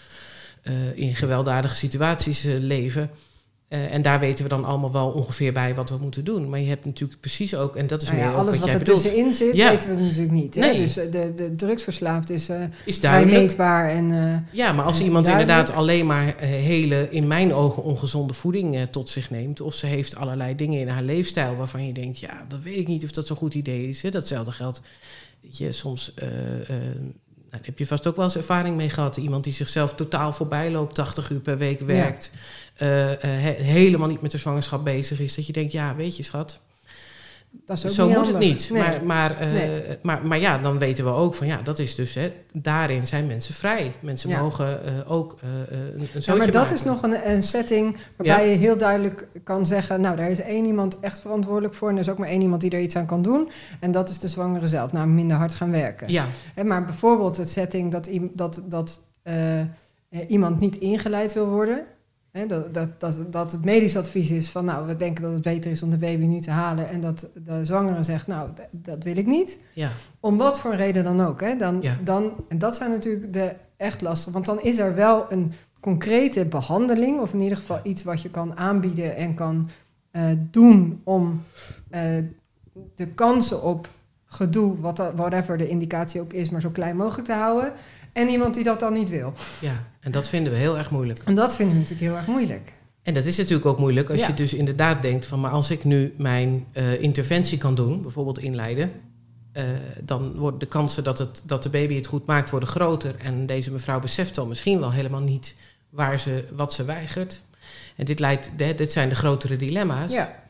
[0.95, 3.11] in gewelddadige situaties uh, leven.
[3.69, 6.49] Uh, en daar weten we dan allemaal wel ongeveer bij wat we moeten doen.
[6.49, 8.75] Maar je hebt natuurlijk precies ook, en dat is nou ja, meer alles wat, wat
[8.81, 9.71] er tussenin zit, ja.
[9.71, 10.55] weten we natuurlijk niet.
[10.55, 10.79] Nee.
[10.79, 12.49] Dus de, de drugsverslaafd is,
[12.85, 13.89] is vrij meetbaar.
[13.89, 19.09] En, ja, maar als iemand inderdaad alleen maar hele, in mijn ogen, ongezonde voeding tot
[19.09, 19.61] zich neemt...
[19.61, 22.19] of ze heeft allerlei dingen in haar leefstijl waarvan je denkt...
[22.19, 24.03] ja, dan weet ik niet of dat zo'n goed idee is.
[24.03, 24.11] Hè.
[24.11, 24.81] Datzelfde geldt
[25.41, 26.15] je, soms
[27.53, 29.17] daar heb je vast ook wel eens ervaring mee gehad.
[29.17, 32.31] Iemand die zichzelf totaal voorbij loopt, 80 uur per week werkt.
[32.77, 33.11] Ja.
[33.11, 33.19] Uh,
[33.57, 35.35] helemaal niet met de zwangerschap bezig is.
[35.35, 36.61] Dat je denkt, ja, weet je, schat.
[37.67, 38.71] Dat is Zo moet het niet.
[38.73, 39.63] Maar, maar, uh,
[40.03, 43.27] maar, maar ja, dan weten we ook van ja, dat is dus, hè, daarin zijn
[43.27, 43.93] mensen vrij.
[44.01, 48.51] Mensen mogen uh, ook een, een ja, Maar dat is nog een, een setting waarbij
[48.51, 52.01] je heel duidelijk kan zeggen, nou, daar is één iemand echt verantwoordelijk voor en er
[52.01, 53.51] is ook maar één iemand die er iets aan kan doen.
[53.81, 56.13] En dat is de zwangere zelf, nou, minder hard gaan werken.
[56.13, 56.27] Ja.
[56.55, 59.01] En maar bijvoorbeeld het setting dat, dat, dat
[60.27, 61.85] iemand niet ingeleid wil worden,
[62.33, 65.71] Dat, dat, dat, dat het medisch advies is van, nou, we denken dat het beter
[65.71, 66.89] is om de baby nu te halen.
[66.89, 69.59] En dat de zwangere zegt, nou, dat wil ik niet.
[69.75, 69.91] Ja,
[70.21, 71.41] Om wat voor reden dan ook.
[71.41, 71.57] Hè?
[71.57, 71.97] Dan, Ja.
[72.05, 74.33] dan, en dat zijn natuurlijk de echt lastig.
[74.33, 78.31] Want dan is er wel een concrete behandeling, of in ieder geval iets wat je
[78.31, 79.69] kan aanbieden en kan
[80.11, 81.43] eh, doen om
[81.91, 82.01] eh,
[82.95, 83.89] de kansen op
[84.25, 84.81] gedoe,
[85.15, 87.73] whatever de indicatie ook is, maar zo klein mogelijk te houden.
[88.13, 89.33] En iemand die dat dan niet wil.
[89.61, 91.21] ja, en dat vinden we heel erg moeilijk.
[91.25, 92.73] En dat vinden we natuurlijk heel erg moeilijk.
[93.03, 94.27] En dat is natuurlijk ook moeilijk als Ja.
[94.27, 95.41] je dus inderdaad denkt van...
[95.41, 98.91] maar als ik nu mijn eh, interventie kan doen, bijvoorbeeld inleiden...
[99.53, 99.65] eh,
[100.05, 103.15] dan worden de kansen dat, het, dat de baby het goed maakt worden groter.
[103.19, 105.55] En deze mevrouw beseft dan misschien wel helemaal niet
[105.91, 107.43] waar ze, wat ze weigert.
[107.97, 110.13] En dit, leidt, dit zijn de grotere dilemma's.
[110.13, 110.43] Ja,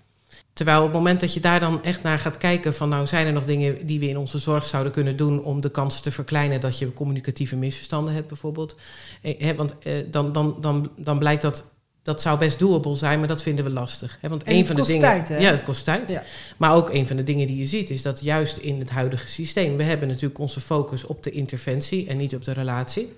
[0.53, 2.89] Terwijl op het moment dat je daar dan echt naar gaat kijken van...
[2.89, 5.43] nou, zijn er nog dingen die we in onze zorg zouden kunnen doen...
[5.43, 8.77] om de kansen te verkleinen dat je communicatieve misverstanden hebt bijvoorbeeld.
[9.23, 11.65] Eh, want eh, dan, dan, dan, dan blijkt dat...
[12.03, 14.19] Dat zou best doable zijn, maar dat vinden we lastig.
[14.21, 14.29] Hè?
[14.29, 15.09] Want En een van de kost dingen.
[15.09, 15.39] tijd, hè?
[15.39, 16.11] Ja, het kost tijd.
[16.11, 16.23] Ja.
[16.57, 19.29] Maar ook een van de dingen die je ziet, is dat juist in het huidige
[19.29, 19.77] systeem.
[19.77, 23.13] We hebben natuurlijk onze focus op de interventie en niet op de relatie.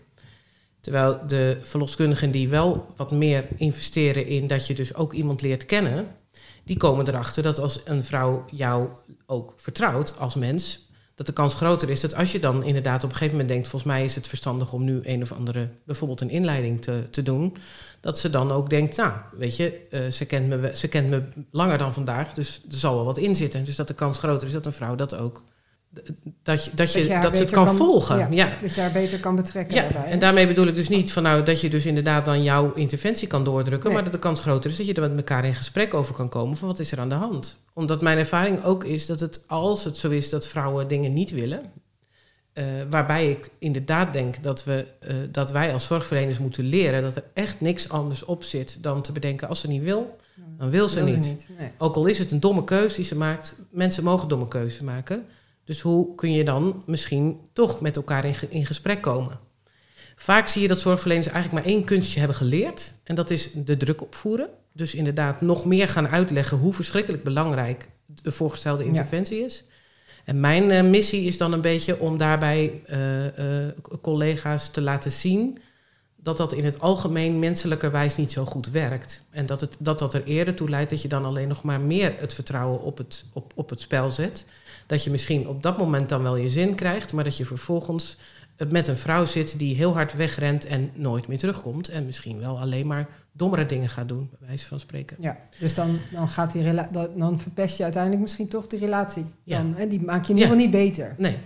[0.81, 5.67] Terwijl de verloskundigen die wel wat meer investeren in dat je dus ook iemand leert
[5.67, 6.07] kennen,
[6.65, 8.89] die komen erachter dat als een vrouw jou
[9.27, 13.11] ook vertrouwt als mens, dat de kans groter is dat als je dan inderdaad op
[13.11, 16.21] een gegeven moment denkt, volgens mij is het verstandig om nu een of andere, bijvoorbeeld
[16.21, 17.57] een inleiding te, te doen,
[18.01, 21.23] dat ze dan ook denkt, nou, weet je, eh, ze, kent me, ze kent me
[21.51, 23.65] langer dan vandaag, dus er zal wel wat in zitten.
[23.65, 25.43] Dus dat de kans groter is dat een vrouw dat ook,
[26.43, 28.19] dat, je, dat, je, dat ze het kan, volgen.
[28.19, 28.49] Ja, ja.
[28.63, 30.11] Dat je haar beter kan betrekken Ja, daarbij.
[30.11, 33.29] en daarmee bedoel ik dus niet van nou dat je dus inderdaad dan jouw interventie
[33.29, 33.95] kan doordrukken, Nee.
[33.95, 36.29] maar dat de kans groter is dat je er met elkaar in gesprek over kan
[36.29, 37.59] komen van wat is er aan de hand.
[37.73, 41.31] Omdat mijn ervaring ook is dat het als het zo is dat vrouwen dingen niet
[41.31, 41.63] willen,
[42.53, 47.17] eh, waarbij ik inderdaad denk dat, we, eh, dat wij als zorgverleners moeten leren dat
[47.17, 50.17] er echt niks anders op zit dan te bedenken als ze niet wil,
[50.59, 51.49] dan wil ze Wil niet.
[51.59, 51.71] Nee.
[51.79, 55.27] Ook al is het een domme keuze die ze maakt, mensen mogen domme keuzes maken.
[55.65, 59.39] Dus hoe kun je dan misschien toch met elkaar in, ge- in gesprek komen?
[60.17, 62.95] Vaak zie je dat zorgverleners eigenlijk maar één kunstje hebben geleerd.
[63.05, 64.49] En dat is de druk opvoeren.
[64.73, 67.89] Dus inderdaad nog meer gaan uitleggen hoe verschrikkelijk belangrijk
[68.23, 68.89] de voorgestelde Ja.
[68.89, 69.65] interventie is.
[70.25, 75.11] En mijn eh, missie is dan een beetje om daarbij eh, eh, collega's te laten
[75.11, 75.59] zien
[76.17, 79.25] dat dat in het algemeen menselijkerwijs niet zo goed werkt.
[79.31, 81.81] En dat, het, dat dat er eerder toe leidt dat je dan alleen nog maar
[81.81, 84.45] meer het vertrouwen op het, op, op het spel zet.
[84.87, 88.17] Dat je misschien op dat moment dan wel je zin krijgt, maar dat je vervolgens
[88.57, 91.89] eh, met een vrouw zit die heel hard wegrent en nooit meer terugkomt.
[91.89, 95.17] En misschien wel alleen maar dommere dingen gaat doen, bij wijze van spreken.
[95.21, 96.75] Ja, dus dan, dan, gaat die
[97.17, 99.25] dan verpest je uiteindelijk misschien toch die relatie.
[99.45, 99.59] Ja.
[99.59, 101.15] Dan, hè, die maak je in ieder geval niet beter.
[101.19, 101.37] Nee.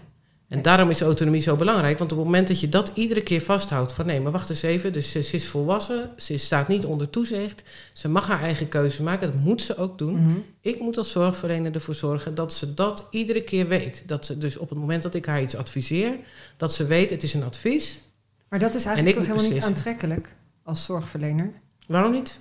[0.48, 1.98] En daarom is autonomie zo belangrijk.
[1.98, 3.92] Want op het moment dat je dat iedere keer vasthoudt...
[3.92, 4.92] van nee, maar wacht eens even.
[4.92, 6.10] Dus ze, ze is volwassen.
[6.16, 7.62] Ze staat niet onder toezicht.
[7.92, 9.32] Ze mag haar eigen keuze maken.
[9.32, 10.12] Dat moet ze ook doen.
[10.12, 10.36] Mhm.
[10.60, 14.02] Ik moet als zorgverlener ervoor zorgen dat ze dat iedere keer weet.
[14.06, 16.16] Dat ze dus op het moment dat ik haar iets adviseer...
[16.56, 18.00] dat ze weet, het is een advies.
[18.48, 21.52] Maar dat is eigenlijk toch helemaal niet aantrekkelijk als zorgverlener.
[21.86, 22.40] Waarom niet?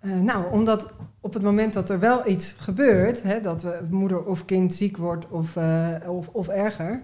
[0.00, 4.24] Eh, nou, omdat op het moment dat er wel iets gebeurt, hè, dat we, moeder
[4.24, 7.02] of kind ziek wordt of, eh, of, of erger,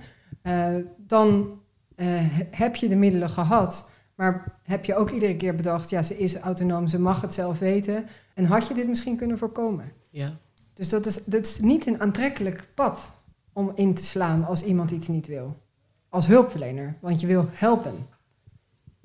[0.96, 1.60] dan
[1.96, 3.88] eh, he- heb je de middelen gehad.
[4.14, 7.58] Maar heb je ook iedere keer bedacht, ja, ze is autonoom, ze mag het zelf
[7.58, 8.06] weten.
[8.34, 9.92] En had je dit misschien kunnen voorkomen?
[10.10, 10.36] Ja.
[10.74, 13.12] Dus dat is, dat is niet een aantrekkelijk pad
[13.52, 15.56] om in te slaan als iemand iets niet wil.
[16.08, 18.06] Als hulpverlener, want je wil helpen.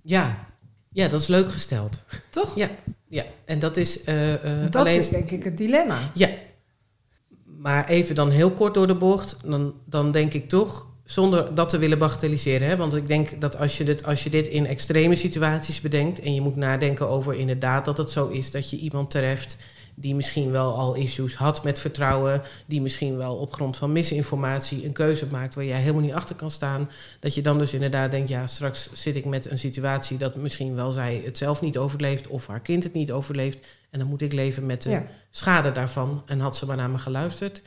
[0.02, 0.48] Ja.
[0.90, 2.04] Ja, dat is leuk gesteld.
[2.30, 2.56] Toch?
[2.56, 2.70] Ja.
[3.08, 3.24] Ja.
[3.46, 4.98] En dat is eh, eh, dat alleen...
[4.98, 5.98] is denk ik het dilemma.
[6.14, 6.30] Ja.
[7.46, 11.70] Maar even dan heel kort door de bocht, dan, dan denk ik toch, zonder dat
[11.70, 12.68] te willen bagatelliseren.
[12.68, 16.20] Hè, want ik denk dat als je, dit, als je dit in extreme situaties bedenkt
[16.20, 19.58] en je moet nadenken over inderdaad dat het zo is dat je iemand treft
[19.96, 24.86] die misschien wel al issues had met vertrouwen, die misschien wel op grond van misinformatie
[24.86, 28.12] een keuze maakt waar jij helemaal niet achter kan staan, dat je dan dus inderdaad
[28.12, 31.78] denkt, ja, straks zit ik met een situatie dat misschien wel zij het zelf niet
[31.78, 35.08] overleeft of haar kind het niet overleeft en dan moet ik leven met de Ja.
[35.32, 36.24] schade daarvan.
[36.26, 37.62] En had ze maar naar me geluisterd.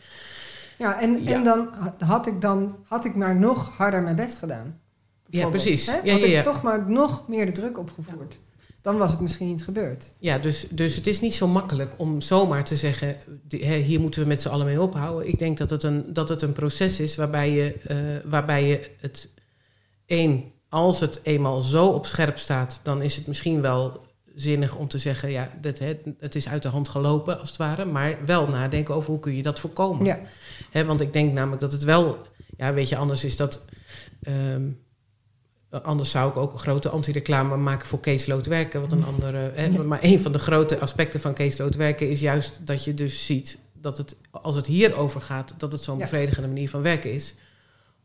[0.78, 1.32] Ja, en, Ja.
[1.32, 4.80] en dan had ik, dan had ik maar nog harder mijn best gedaan.
[5.26, 5.86] Bijvoorbeeld, precies.
[5.86, 5.96] Hè?
[6.02, 6.38] Ja, had ja, ja.
[6.38, 8.38] ik toch maar nog meer de druk opgevoerd.
[8.80, 10.12] Dan was het misschien niet gebeurd.
[10.18, 13.16] Ja, dus, dus het is niet zo makkelijk om zomaar te zeggen,
[13.82, 15.28] hier moeten we met z'n allen mee ophouden.
[15.28, 17.96] Ik denk dat het een, dat het een proces is waarbij je, eh,
[18.30, 19.28] waarbij je het
[20.06, 24.03] één, als het eenmaal zo op scherp staat, dan is het misschien wel
[24.34, 27.84] zinnig om te zeggen, ja, hè, het is uit de hand gelopen als het ware,
[27.84, 30.06] maar wel nadenken over hoe kun je dat voorkomen.
[30.06, 30.20] Ja,
[30.70, 32.18] Hè, want ik denk namelijk dat het wel,
[32.56, 33.64] ja, weet je, anders is dat.
[34.22, 34.62] ehm,
[35.82, 38.80] Anders zou ik ook een grote anti-reclame maken voor caseload werken.
[38.80, 42.60] Wat een andere, hè, maar een van de grote aspecten van caseload werken is juist
[42.64, 46.68] dat je dus ziet dat het, als het hierover gaat, dat het zo'n bevredigende manier
[46.68, 47.34] van werken is.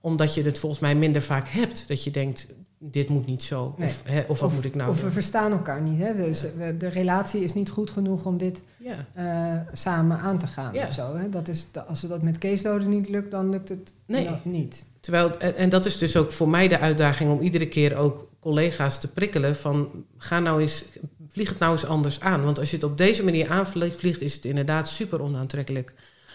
[0.01, 1.87] Omdat je het volgens mij minder vaak hebt.
[1.87, 2.47] Dat je denkt,
[2.79, 3.75] dit moet niet zo.
[3.79, 5.99] Of, hè, of wat moet ik nou Of we verstaan elkaar niet.
[5.99, 6.13] Hè?
[6.13, 6.45] Dus
[6.77, 9.05] de relatie is niet goed genoeg om dit ja.
[9.17, 10.73] uh, samen aan te gaan.
[10.73, 10.87] Ja.
[10.87, 11.29] Of zo, hè?
[11.29, 14.23] Dat is, als dat met caseloaden niet lukt, dan lukt het Nee.
[14.23, 14.85] nou niet.
[14.99, 18.27] Terwijl, en, en dat is dus ook voor mij de uitdaging om iedere keer ook
[18.39, 20.85] collega's te prikkelen van ga nou eens,
[21.29, 22.43] vlieg het nou eens anders aan.
[22.43, 25.93] Want als je het op deze manier aanvliegt, is het inderdaad super onaantrekkelijk.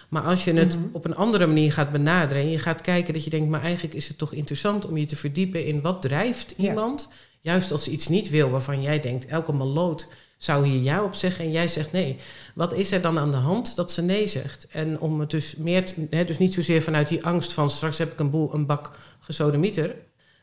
[0.09, 0.85] Maar als je het Mhm.
[0.93, 3.95] op een andere manier gaat benaderen en je gaat kijken dat je denkt, maar eigenlijk
[3.95, 6.69] is het toch interessant om je te verdiepen in wat drijft Ja.
[6.69, 7.09] iemand.
[7.40, 11.14] Juist als ze iets niet wil waarvan jij denkt, elke maloot zou hier ja op
[11.14, 12.17] zeggen en jij zegt nee.
[12.55, 14.67] Wat is er dan aan de hand dat ze nee zegt?
[14.71, 17.99] En om het dus meer, te- hè, dus niet zozeer vanuit die angst van straks
[17.99, 18.90] heb ik een, boel, een bak
[19.21, 19.95] gesodemieter,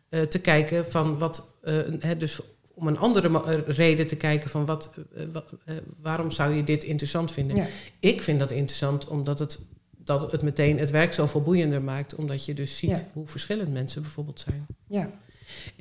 [0.10, 2.40] eh, te kijken van wat, eh, hè, dus
[2.82, 6.84] om een andere eh, reden te kijken van wat, eh, eh, waarom zou je dit
[6.84, 7.56] interessant vinden?
[7.56, 7.68] Ja.
[8.00, 9.60] Ik vind dat interessant omdat het,
[9.98, 13.08] dat het meteen het werk zoveel boeiender maakt, omdat je dus ziet Ja.
[13.14, 14.66] hoe verschillend mensen bijvoorbeeld zijn.
[14.88, 15.10] Ja.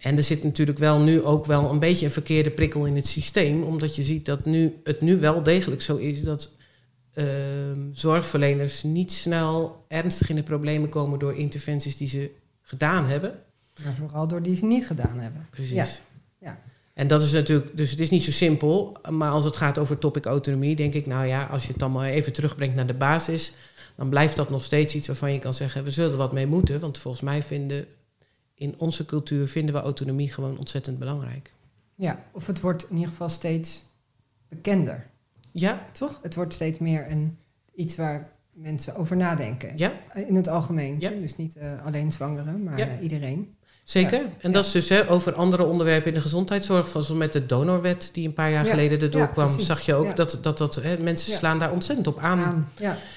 [0.00, 3.06] En er zit natuurlijk wel nu ook wel een beetje een verkeerde prikkel in het
[3.06, 6.50] systeem, omdat je ziet dat nu, het nu wel degelijk zo is dat
[7.12, 12.30] ehm, zorgverleners niet snel ernstig in de problemen komen door interventies die ze
[12.62, 13.38] gedaan hebben.
[13.84, 15.46] Maar vooral door die ze niet gedaan hebben.
[15.50, 15.72] Precies.
[15.72, 15.86] Ja.
[17.00, 19.98] En dat is natuurlijk, dus het is niet zo simpel, maar als het gaat over
[19.98, 22.94] topic autonomie, denk ik, nou ja, als je het dan maar even terugbrengt naar de
[22.94, 23.52] basis,
[23.96, 26.46] dan blijft dat nog steeds iets waarvan je kan zeggen, we zullen er wat mee
[26.46, 27.86] moeten, want volgens mij vinden
[28.54, 31.52] in onze cultuur vinden we autonomie gewoon ontzettend belangrijk.
[31.94, 33.82] Ja, of het wordt in ieder geval steeds
[34.48, 35.06] bekender.
[35.52, 36.18] Ja, Toch?
[36.22, 37.38] Het wordt steeds meer een,
[37.74, 39.72] iets waar mensen over nadenken.
[39.76, 39.92] ja,
[40.26, 40.96] In het algemeen.
[40.98, 41.10] Ja.
[41.10, 42.98] Dus niet eh, alleen zwangeren, maar Ja.
[43.00, 43.54] iedereen.
[43.84, 44.18] Zeker.
[44.18, 47.32] Ja, En dat is dus hè, over andere onderwerpen in de gezondheidszorg, van zoals met
[47.32, 50.58] de donorwet die een paar jaar Ja, geleden erdoor kwam, zag je ook dat, dat,
[50.58, 52.68] dat hè, mensen slaan daar ontzettend op aan.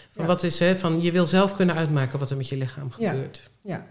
[0.10, 2.92] Van wat is hè, van je wil zelf kunnen uitmaken wat er met je lichaam
[2.92, 3.52] gebeurt.
[3.62, 3.88] ja,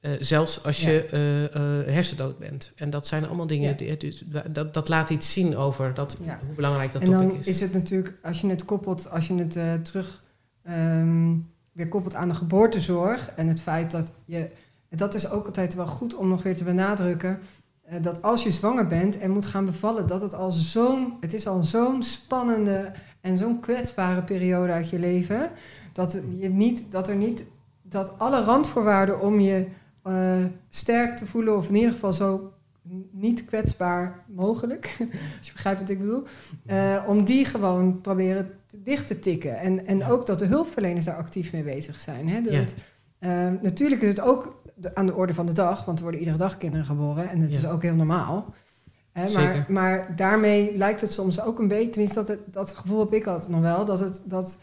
[0.00, 2.72] Eh, zelfs als je eh, eh, hersendood bent.
[2.76, 6.54] En dat zijn allemaal dingen, die, dus, dat, dat laat iets zien over dat, hoe
[6.54, 7.46] belangrijk dat en dan topic is.
[7.46, 7.60] is.
[7.60, 10.22] het natuurlijk, als je het koppelt, als je het terug
[10.62, 11.36] ehm,
[11.72, 14.50] weer koppelt aan de geboortezorg en het feit dat je,
[14.98, 17.38] dat is ook altijd wel goed om nog weer te benadrukken,
[17.82, 21.32] eh, dat als je zwanger bent en moet gaan bevallen, dat het al zo'n, het
[21.34, 25.50] is al zo'n spannende en zo'n kwetsbare periode uit je leven,
[25.92, 27.44] dat je niet, dat er niet,
[27.82, 29.66] dat alle randvoorwaarden om je
[30.02, 32.52] eh, sterk te voelen of in ieder geval zo
[33.10, 34.96] niet kwetsbaar mogelijk,
[35.38, 36.22] als je begrijpt wat ik bedoel,
[36.66, 39.58] eh, om die gewoon proberen te- dicht te tikken.
[39.58, 42.28] En, en ook dat de hulpverleners daar actief mee bezig zijn.
[42.28, 42.40] Hè?
[42.40, 43.58] Dat, Ja.
[43.62, 46.38] natuurlijk is het ook de- aan de orde van de dag, want er worden iedere
[46.38, 47.48] dag kinderen geboren en Ja.
[47.56, 48.54] is ook heel normaal.
[49.12, 52.98] Hè, maar, maar daarmee lijkt het soms ook een beetje, tenminste dat, het, dat gevoel
[53.00, 54.58] heb ik altijd nog wel, dat, het, dat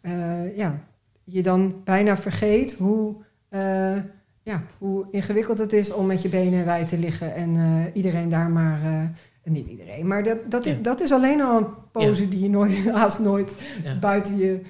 [0.00, 0.80] eh, ja,
[1.24, 3.14] je dan bijna vergeet hoe,
[3.48, 3.96] eh,
[4.42, 8.28] ja, hoe ingewikkeld het is om met je benen wijd te liggen en eh, iedereen
[8.28, 8.80] daar maar,
[9.44, 10.72] niet iedereen, maar dat, dat, Ja.
[10.72, 13.98] is, dat is alleen al een pose die je nooit, haast nooit Ja.
[13.98, 14.60] buiten je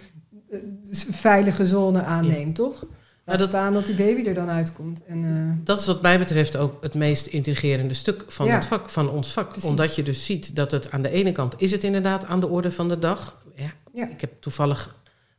[1.10, 2.86] veilige zone aanneemt, toch?
[3.26, 5.04] Laat dat- staan dat die baby er dan uitkomt.
[5.04, 8.54] En, eh, Dat is wat mij betreft ook het meest intrigerende stuk van Ja.
[8.54, 9.48] het vak, van ons vak.
[9.48, 9.68] Precies.
[9.68, 12.48] Omdat je dus ziet dat het aan de ene kant is het inderdaad aan de
[12.48, 13.36] orde van de dag.
[13.54, 14.08] Ja, Ja.
[14.08, 14.94] Ik heb toevallig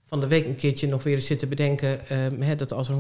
[0.10, 2.08] van de week een keertje nog weer eens zitten bedenken...
[2.10, 2.96] ehm, hè, dat als er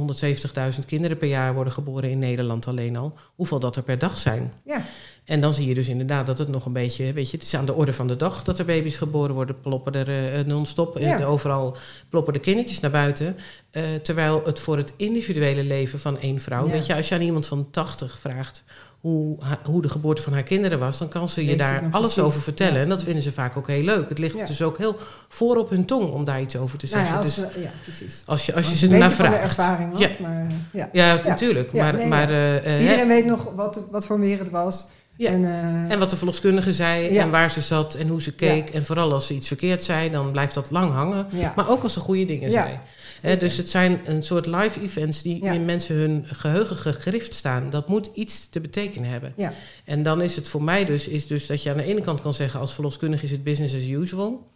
[0.79, 3.13] 170.000 kinderen per jaar worden geboren in Nederland alleen al...
[3.35, 4.53] hoeveel dat er per dag zijn.
[4.65, 4.81] ja,
[5.25, 7.53] En dan zie je dus inderdaad dat het nog een beetje, weet je, het is
[7.55, 10.97] aan de orde van de dag dat er baby's geboren worden, ploppen er eh, non-stop,
[10.97, 11.19] Ja.
[11.19, 11.77] eh, overal
[12.09, 13.35] ploppen de kindertjes naar buiten.
[13.71, 16.71] Eh, terwijl het voor het individuele leven van één vrouw, Ja.
[16.71, 18.63] weet je, als je aan iemand van 80 vraagt
[19.01, 21.91] hoe, hoe de geboorte van haar kinderen was, dan kan ze je Weet daar alles
[22.13, 22.19] precies.
[22.23, 22.73] over vertellen.
[22.75, 22.81] Ja.
[22.81, 24.09] En dat vinden ze vaak ook heel leuk.
[24.09, 24.45] Het ligt Ja.
[24.45, 24.95] dus ook heel
[25.29, 27.13] voor op hun tong om daar iets over te nou zeggen.
[27.15, 28.23] ja, als, dus we- ja, precies.
[28.25, 29.41] als je, als je Als ze beetje van de vraagt.
[29.57, 30.09] ervaring was, Ja.
[30.19, 30.89] maar eh, ja.
[30.91, 31.73] Ja, natuurlijk.
[31.73, 32.57] Maar nee, maar ja.
[32.57, 34.85] eh, hè, Iedereen weet nog wat, wat voor weer het was.
[35.15, 35.29] Ja.
[35.31, 37.21] En, eh, En wat de verloskundige zei Ja.
[37.21, 38.69] en waar ze zat en hoe ze keek.
[38.69, 41.27] En vooral als ze iets verkeerd zei, dan blijft dat lang hangen.
[41.55, 42.79] Maar ook als ze goede dingen Ja, zei.
[43.21, 45.51] Dus het zijn een soort live events die Ja.
[45.51, 47.69] in mensen hun geheugen gegrift staan.
[47.69, 49.33] Dat moet iets te betekenen hebben.
[49.35, 49.53] Ja.
[49.85, 52.21] En dan is het voor mij dus, is dus dat je aan de ene kant
[52.21, 52.59] kan zeggen...
[52.59, 54.47] als verloskundige is het business as usual.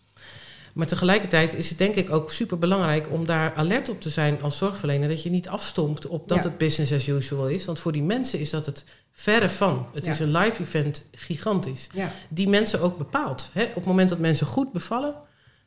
[0.74, 4.42] Maar tegelijkertijd is het denk ik ook super belangrijk om daar alert op te zijn
[4.42, 5.10] als zorgverlener.
[5.10, 6.50] Dat je niet afstompt op dat Ja.
[6.50, 7.66] het business as usual is.
[7.66, 9.88] Want voor die mensen is dat het verre van.
[9.94, 10.12] Het Ja.
[10.12, 12.12] is een live event gigantisch ja.
[12.30, 13.50] die mensen ook bepaalt.
[13.54, 13.64] Hè?
[13.64, 15.14] Op het moment dat mensen goed bevallen,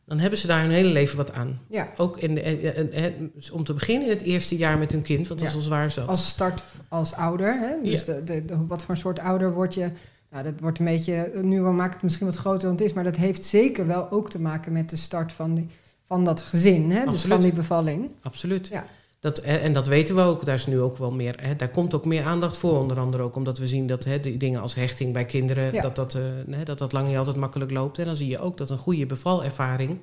[0.07, 1.61] dan hebben ze daar hun hele leven wat aan.
[1.69, 1.89] Ja.
[1.97, 3.13] Ook in de, eh, eh, eh,
[3.53, 5.55] om te beginnen in het eerste jaar met hun kind, want dat Ja.
[5.55, 6.09] is al zwaar zat.
[6.09, 7.59] Als start als ouder.
[7.59, 7.75] Hè?
[7.91, 8.13] Dus Ja.
[8.15, 9.91] de, de, de- wat voor een soort ouder word je.
[10.31, 11.31] Nou, dat wordt een beetje.
[11.43, 12.93] Nu maakt het misschien wat groter dan het is.
[12.93, 15.69] Maar dat heeft zeker wel ook te maken met de start van, die,
[16.03, 16.91] van dat gezin.
[16.91, 17.05] Hè?
[17.11, 18.11] Dus van die bevalling.
[18.23, 18.69] Absoluut.
[18.69, 18.85] Ja.
[19.25, 20.45] Dat, eh, en dat weten we ook.
[20.45, 21.35] Daar is nu ook wel meer.
[21.41, 22.79] Hè, daar komt ook meer aandacht voor.
[22.79, 25.73] Onder andere ook omdat we zien dat hè, die dingen als hechting bij kinderen.
[25.73, 25.83] Ja.
[25.83, 26.23] Dat, dat, eh,
[26.57, 27.99] hè, dat dat lang niet altijd makkelijk loopt.
[27.99, 29.99] En dan zie je ook dat een goede bevalervaring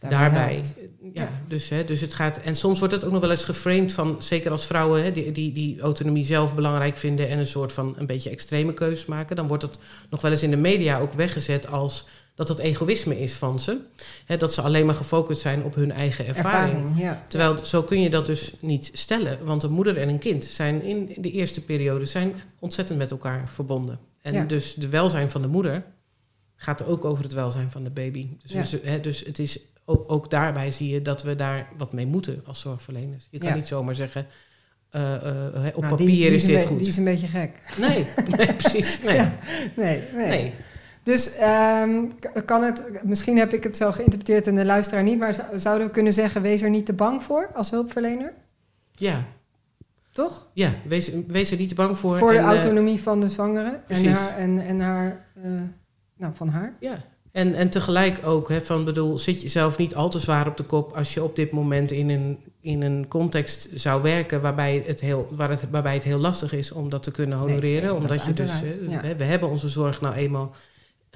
[0.00, 0.54] daarbij daarbij.
[0.54, 0.74] helpt.
[1.12, 1.30] Ja, Ja.
[1.48, 2.36] Dus, hè, dus het gaat.
[2.36, 4.16] En soms wordt het ook nog wel eens geframed van.
[4.18, 7.28] Zeker als vrouwen hè, die, die, die autonomie zelf belangrijk vinden.
[7.28, 9.36] en een soort van een beetje extreme keus maken.
[9.36, 9.78] dan wordt het
[10.10, 12.06] nog wel eens in de media ook weggezet als.
[12.36, 13.78] Dat het egoïsme is van ze.
[14.38, 16.74] Dat ze alleen maar gefocust zijn op hun eigen ervaring.
[16.76, 17.24] Ervaring, ja.
[17.28, 19.44] Terwijl zo kun je dat dus niet stellen.
[19.44, 23.48] Want een moeder en een kind zijn in de eerste periode zijn ontzettend met elkaar
[23.48, 23.98] verbonden.
[24.22, 24.44] En Ja.
[24.44, 25.84] dus de welzijn van de moeder
[26.56, 28.28] gaat ook over het welzijn van de baby.
[28.42, 28.96] Dus, Ja.
[28.98, 32.60] dus het is ook, ook daarbij zie je dat we daar wat mee moeten als
[32.60, 33.28] zorgverleners.
[33.30, 34.26] Je kan niet zomaar zeggen.
[34.90, 36.78] eh, eh, op Nou, papier die is dit goed.
[36.78, 37.50] Die is een beetje gek.
[37.80, 39.00] Nee, nee, precies.
[39.02, 39.20] Nee.
[39.76, 40.26] Nee, nee.
[40.28, 40.52] nee.
[41.06, 42.04] Dus ehm,
[42.44, 45.86] kan het, misschien heb ik het zo geïnterpreteerd en de luisteraar niet, maar zou- zouden
[45.86, 48.32] we kunnen zeggen: wees er niet te bang voor als hulpverlener?
[48.92, 49.24] Ja,
[50.12, 50.46] Toch?
[50.52, 52.18] ja wees, wees er niet te bang voor.
[52.18, 55.50] Voor de En, eh, autonomie van de zwangere en haar, en, en haar eh,
[56.16, 56.76] nou, van haar.
[56.80, 56.96] Ja,
[57.32, 60.56] en, en tegelijk ook, hè, van bedoel, zit je zelf niet al te zwaar op
[60.56, 64.82] de kop als je op dit moment in een, in een context zou werken waarbij
[64.86, 67.82] het, heel, waar het, waarbij het heel lastig is om dat te kunnen honoreren.
[67.82, 69.00] nee, omdat je dus, ja.
[69.00, 70.54] hè, we hebben onze zorg nou eenmaal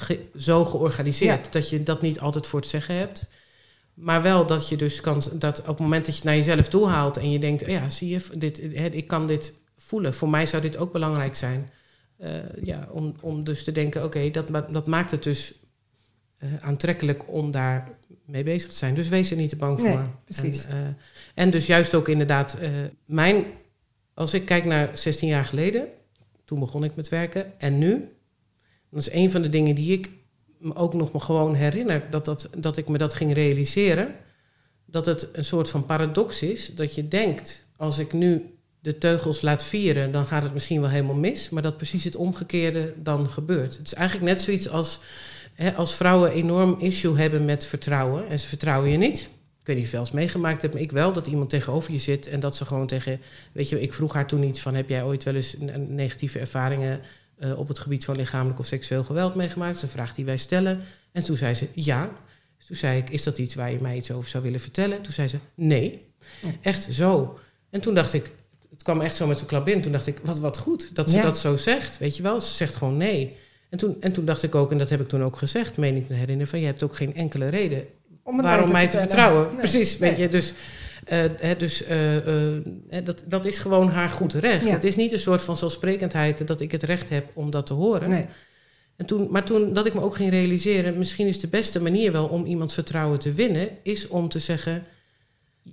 [0.00, 1.50] ge- zo georganiseerd Ja.
[1.50, 3.26] dat je dat niet altijd voor het zeggen hebt.
[3.94, 6.68] Maar wel dat je dus kan, dat op het moment dat je het naar jezelf
[6.68, 8.60] toe haalt en je denkt, oh ja, zie je, dit,
[8.94, 10.14] ik kan dit voelen.
[10.14, 11.70] Voor mij zou dit ook belangrijk zijn.
[12.16, 12.32] Eh,
[12.62, 15.54] ja, om, om dus te denken, oké, dat, dat maakt het dus
[16.38, 17.88] eh, aantrekkelijk om daar
[18.26, 18.94] mee bezig te zijn.
[18.94, 20.08] Dus wees er niet te bang Nee, voor.
[20.24, 20.64] precies.
[20.64, 20.76] En,
[21.34, 22.56] eh, en dus juist ook inderdaad,
[23.04, 23.44] mijn,
[24.14, 25.86] als ik kijk naar 16 jaar geleden,
[26.44, 28.08] toen begon ik met werken, en nu,
[28.90, 30.10] dat is een van de dingen die ik
[30.58, 34.14] me ook nog maar gewoon herinner, dat, dat, dat ik me dat ging realiseren,
[34.86, 39.40] dat het een soort van paradox is, dat je denkt, als ik nu de teugels
[39.40, 43.30] laat vieren, dan gaat het misschien wel helemaal mis, maar dat precies het omgekeerde dan
[43.30, 43.76] gebeurt.
[43.76, 45.00] Het is eigenlijk net zoiets als
[45.54, 49.18] hè, als vrouwen enorm issue hebben met vertrouwen en ze vertrouwen je niet.
[49.60, 51.98] Ik weet niet of je wel meegemaakt hebt, maar ik wel, dat iemand tegenover je
[51.98, 53.20] zit en dat ze gewoon tegen,
[53.52, 55.56] weet je, ik vroeg haar toen iets van, heb jij ooit wel eens
[55.88, 57.00] negatieve ervaringen
[57.40, 59.74] eh, op het gebied van lichamelijk of seksueel geweld meegemaakt?
[59.74, 60.80] Dat is een vraag die wij stellen.
[61.12, 62.10] En toen zei ze, ja.
[62.56, 65.02] Dus toen zei ik, is dat iets waar je mij iets over zou willen vertellen?
[65.02, 66.06] Toen zei ze, nee.
[66.40, 66.48] Ja.
[66.62, 67.38] Echt zo.
[67.70, 68.30] En toen dacht ik,
[68.70, 69.82] het kwam echt zo met zo'n klap in.
[69.82, 71.22] Toen dacht ik, wat, wat goed dat ze Ja.
[71.22, 71.98] dat zo zegt.
[71.98, 73.36] Weet je wel, ze zegt gewoon nee.
[73.70, 75.96] En toen, en toen dacht ik ook, en dat heb ik toen ook gezegd, meen
[75.96, 77.84] ik me herinneren, van je hebt ook geen enkele reden
[78.22, 79.46] Om waarom mij te vertrouwen.
[79.46, 79.56] Nee.
[79.56, 80.28] Precies, weet je.
[80.28, 80.52] Dus,
[81.04, 82.64] hè, dus eh, eh,
[83.04, 84.66] dat, dat is gewoon haar goed recht.
[84.66, 84.72] Ja.
[84.72, 87.74] Het is niet een soort van zelfsprekendheid dat ik het recht heb om dat te
[87.74, 88.08] horen.
[88.10, 88.26] Nee.
[88.96, 92.12] En toen, maar toen dat ik me ook ging realiseren, misschien is de beste manier
[92.12, 94.84] wel om iemands vertrouwen te winnen, is om te zeggen: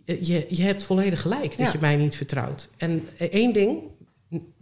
[0.06, 1.72] je, je hebt volledig gelijk dat Ja.
[1.72, 2.70] je mij niet vertrouwt.
[2.78, 3.80] En één ding,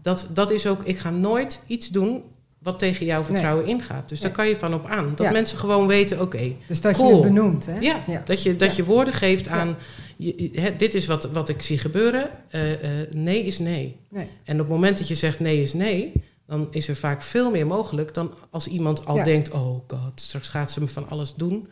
[0.02, 2.24] dat, dat is ook, ik ga nooit iets doen
[2.66, 4.10] wat tegen jouw vertrouwen ingaat.
[4.10, 5.14] Dus daar kan je van op aan.
[5.16, 7.08] Dat mensen gewoon weten, oké, Dus dat Cool.
[7.08, 7.80] je het benoemt, hè?
[7.80, 9.76] ja, dat je, dat je woorden geeft aan,
[10.18, 13.96] je, dit is wat, wat ik zie gebeuren, Eh, eh, nee is nee.
[14.10, 14.30] Nee.
[14.44, 16.12] En op het moment dat je zegt nee is nee,
[16.48, 19.24] dan is er vaak veel meer mogelijk dan als iemand al Ja.
[19.24, 21.68] denkt, oh god, straks gaat ze me van alles doen.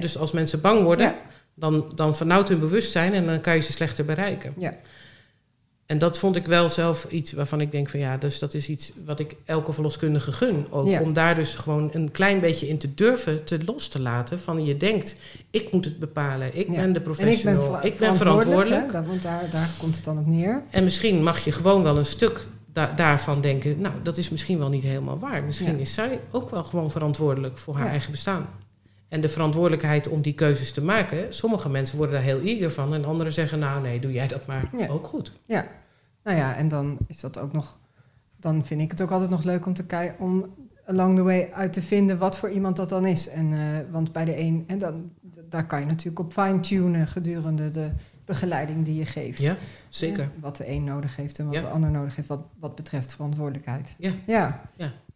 [0.00, 1.16] Dus als mensen bang worden, Ja.
[1.54, 4.54] dan, dan vernauwt hun bewustzijn en dan kan je ze slechter bereiken.
[4.58, 4.76] Ja.
[5.92, 8.68] En dat vond ik wel zelf iets waarvan ik denk van ja, dus dat is
[8.68, 10.66] iets wat ik elke verloskundige gun.
[10.70, 11.00] Ook Ja.
[11.00, 14.40] om daar dus gewoon een klein beetje in te durven te los te laten.
[14.40, 15.16] Van je denkt,
[15.50, 16.58] ik moet het bepalen.
[16.58, 16.72] Ik Ja.
[16.72, 17.84] ben de En ik ben, professional.
[17.84, 18.92] ik ben verantwoordelijk.
[18.92, 20.62] hè, want daar, daar komt het dan op neer.
[20.70, 23.80] En misschien mag je gewoon wel een stuk da- daarvan denken...
[23.80, 25.44] nou, dat is misschien wel niet helemaal waar.
[25.44, 25.80] Misschien Ja.
[25.80, 28.46] is zij ook wel gewoon verantwoordelijk voor haar eigen bestaan.
[29.08, 31.26] En de verantwoordelijkheid om die keuzes te maken...
[31.34, 32.94] sommige mensen worden daar heel eager van...
[32.94, 35.32] en anderen zeggen, nou nee, doe jij dat maar ook goed.
[35.46, 35.66] Ja,
[36.24, 37.78] nou ja, en dan is dat ook nog.
[38.36, 40.54] Dan vind ik het ook altijd nog leuk om te kijken om
[40.86, 43.28] along the way uit te vinden wat voor iemand dat dan is.
[43.28, 43.58] En, eh,
[43.90, 45.10] want bij de een, en dan,
[45.48, 47.90] daar kan je natuurlijk op fine-tunen gedurende de
[48.24, 49.38] begeleiding die je geeft.
[49.38, 49.56] Ja,
[49.88, 50.22] zeker.
[50.22, 51.60] Eh, wat de een nodig heeft en wat Ja.
[51.60, 53.94] de ander nodig heeft, wat, wat betreft verantwoordelijkheid.
[53.98, 54.10] Ja.
[54.26, 54.60] Ja,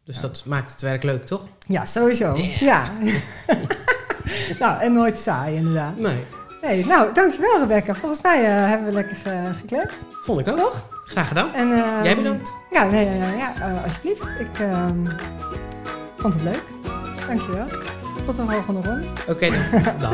[0.04, 0.20] Dus Ja.
[0.22, 1.46] dat maakt het werk leuk, toch?
[1.66, 2.36] ja sowieso.
[2.60, 2.82] Ja.
[4.58, 5.98] nou, en nooit saai inderdaad.
[5.98, 6.18] Nee,
[6.62, 7.94] Nee, nou, dankjewel Rebecca.
[7.94, 9.96] Volgens mij eh, hebben we lekker ge- gekletst.
[10.24, 10.58] vond ik ook.
[10.58, 10.94] Toch?
[11.06, 11.54] Graag gedaan.
[11.54, 12.52] En, ehm, Jij bedankt.
[12.70, 14.28] Ja, nee, ja, ja, eh, alsjeblieft.
[14.38, 15.06] Ik ehm,
[16.16, 16.62] vond het leuk.
[17.26, 17.66] Dankjewel.
[18.26, 19.06] Tot de volgende ronde.
[19.28, 19.82] Oké dan.
[20.00, 20.10] Dag.